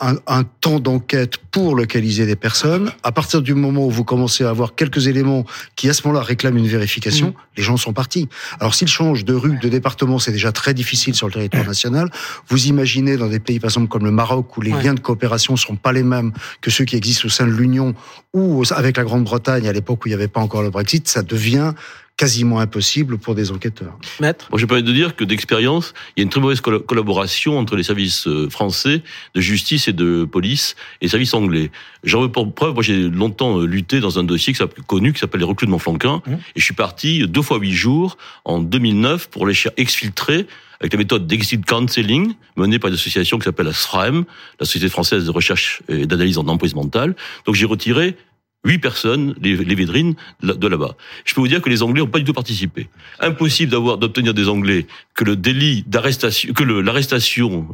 [0.00, 2.90] un, un, temps d'enquête pour localiser des personnes.
[3.04, 5.44] À partir du moment où vous commencez à avoir quelques éléments
[5.76, 7.34] qui, à ce moment-là, réclament une vérification, mm.
[7.56, 8.28] les gens sont partis.
[8.58, 12.10] Alors, s'ils changent de rue, de département, c'est déjà très difficile sur le territoire national.
[12.48, 15.54] Vous imaginez dans des pays, par exemple, comme le Maroc, où les liens de coopération
[15.54, 17.94] ne sont pas les mêmes que ceux qui existent au sein de l'Union
[18.32, 21.22] ou avec la Grande-Bretagne à l'époque où il n'y avait pas encore le Brexit, ça
[21.22, 21.72] devient
[22.16, 23.98] quasiment impossible pour des enquêteurs.
[24.20, 27.58] Maître Moi, je peux de dire que d'expérience, il y a une très mauvaise collaboration
[27.58, 29.02] entre les services euh, français
[29.34, 31.70] de justice et de police et les services anglais.
[32.04, 34.54] J'en veux pour preuve, moi j'ai longtemps euh, lutté dans un dossier
[34.86, 36.32] connu qui s'appelle les recrutements flanquins, mmh.
[36.32, 40.46] et je suis parti deux fois huit jours en 2009 pour les exfiltrer
[40.80, 44.24] avec la méthode d'exit counseling menée par une association qui s'appelle la SFRAM,
[44.60, 47.14] la Société française de recherche et d'analyse en emprise mentale.
[47.46, 48.16] Donc j'ai retiré
[48.64, 50.96] huit personnes, les, les védrines de là-bas.
[51.24, 52.88] Je peux vous dire que les Anglais n'ont pas du tout participé.
[53.20, 57.68] Impossible d'avoir d'obtenir des Anglais que le délit d'arrestation, que l'arrestation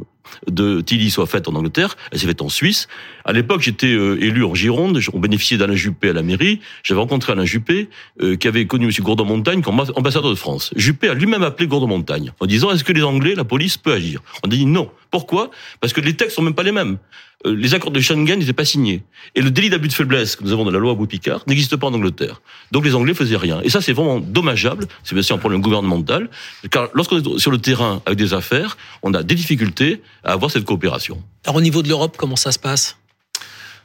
[0.47, 1.97] de Tilly soit faite en Angleterre.
[2.11, 2.87] Elle s'est faite en Suisse.
[3.25, 4.99] À l'époque, j'étais euh, élu en Gironde.
[5.13, 6.61] On bénéficiait d'Alain Juppé à la mairie.
[6.83, 7.89] J'avais rencontré Alain Juppé,
[8.21, 8.91] euh, qui avait connu M.
[8.99, 10.71] Gourdon-Montagne comme ambassadeur de France.
[10.75, 14.21] Juppé a lui-même appelé Gourdon-Montagne en disant est-ce que les Anglais, la police peut agir?
[14.43, 14.89] On a dit non.
[15.09, 15.51] Pourquoi?
[15.81, 16.97] Parce que les textes sont même pas les mêmes.
[17.45, 19.03] Euh, les accords de Schengen n'étaient pas signés.
[19.35, 21.87] Et le délit d'abus de faiblesse que nous avons dans la loi Boupicard n'existe pas
[21.87, 22.41] en Angleterre.
[22.71, 23.61] Donc les Anglais faisaient rien.
[23.63, 24.87] Et ça, c'est vraiment dommageable.
[25.03, 26.29] C'est bien sûr un problème gouvernemental.
[26.69, 30.65] Car lorsqu'on sur le terrain avec des affaires, on a des difficultés à avoir cette
[30.65, 31.21] coopération.
[31.45, 32.97] Alors au niveau de l'Europe, comment ça se passe?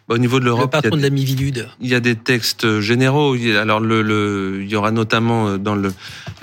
[0.09, 1.69] Bah, au niveau de l'Europe, le patron de la Mivilude.
[1.81, 3.35] Il y a des textes généraux.
[3.59, 5.93] Alors le, le il y aura notamment euh, dans le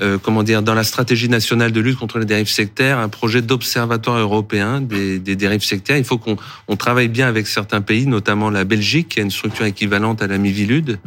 [0.01, 3.41] euh, comment dire dans la stratégie nationale de lutte contre les dérives sectaires un projet
[3.41, 5.97] d'observatoire européen des, des, dérives sectaires.
[5.97, 6.35] Il faut qu'on
[6.67, 10.27] on travaille bien avec certains pays, notamment la Belgique qui a une structure équivalente à
[10.27, 10.99] la Mivilude.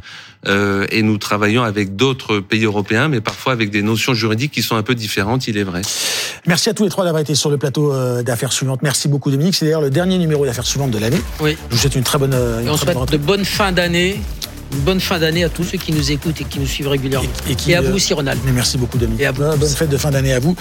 [0.46, 4.62] Euh, et nous travaillons avec d'autres pays européens, mais parfois avec des notions juridiques qui
[4.62, 5.82] sont un peu différentes, il est vrai.
[6.46, 8.82] Merci à tous les trois d'avoir été sur le plateau euh, d'affaires suivantes.
[8.82, 9.54] Merci beaucoup Dominique.
[9.54, 11.20] C'est d'ailleurs le dernier numéro d'affaires suivantes de l'année.
[11.40, 11.56] Oui.
[11.68, 12.34] Je vous souhaite une très bonne.
[12.34, 14.20] Une on souhaite de bonnes fins d'année
[14.72, 17.28] une bonne fin d'année à tous ceux qui nous écoutent et qui nous suivent régulièrement.
[17.48, 18.40] Et, qui, à vous aussi, Ronald.
[18.44, 19.20] Mais merci beaucoup, Dominique.
[19.22, 19.56] Et à vous.
[19.56, 20.56] Bonne fête de fin d'année à vous.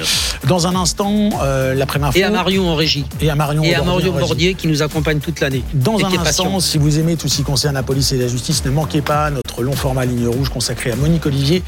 [0.47, 3.05] Dans un instant, euh, la première Et à Marion en régie.
[3.21, 5.63] Et à Marion, et à Marion Bordier qui nous accompagne toute l'année.
[5.73, 8.63] Dans un instant, si vous aimez tout ce qui concerne la police et la justice,
[8.65, 11.63] ne manquez pas notre long format ligne rouge consacré à Monique Olivier,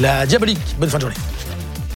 [0.00, 0.58] la diabolique.
[0.78, 1.16] Bonne fin de journée.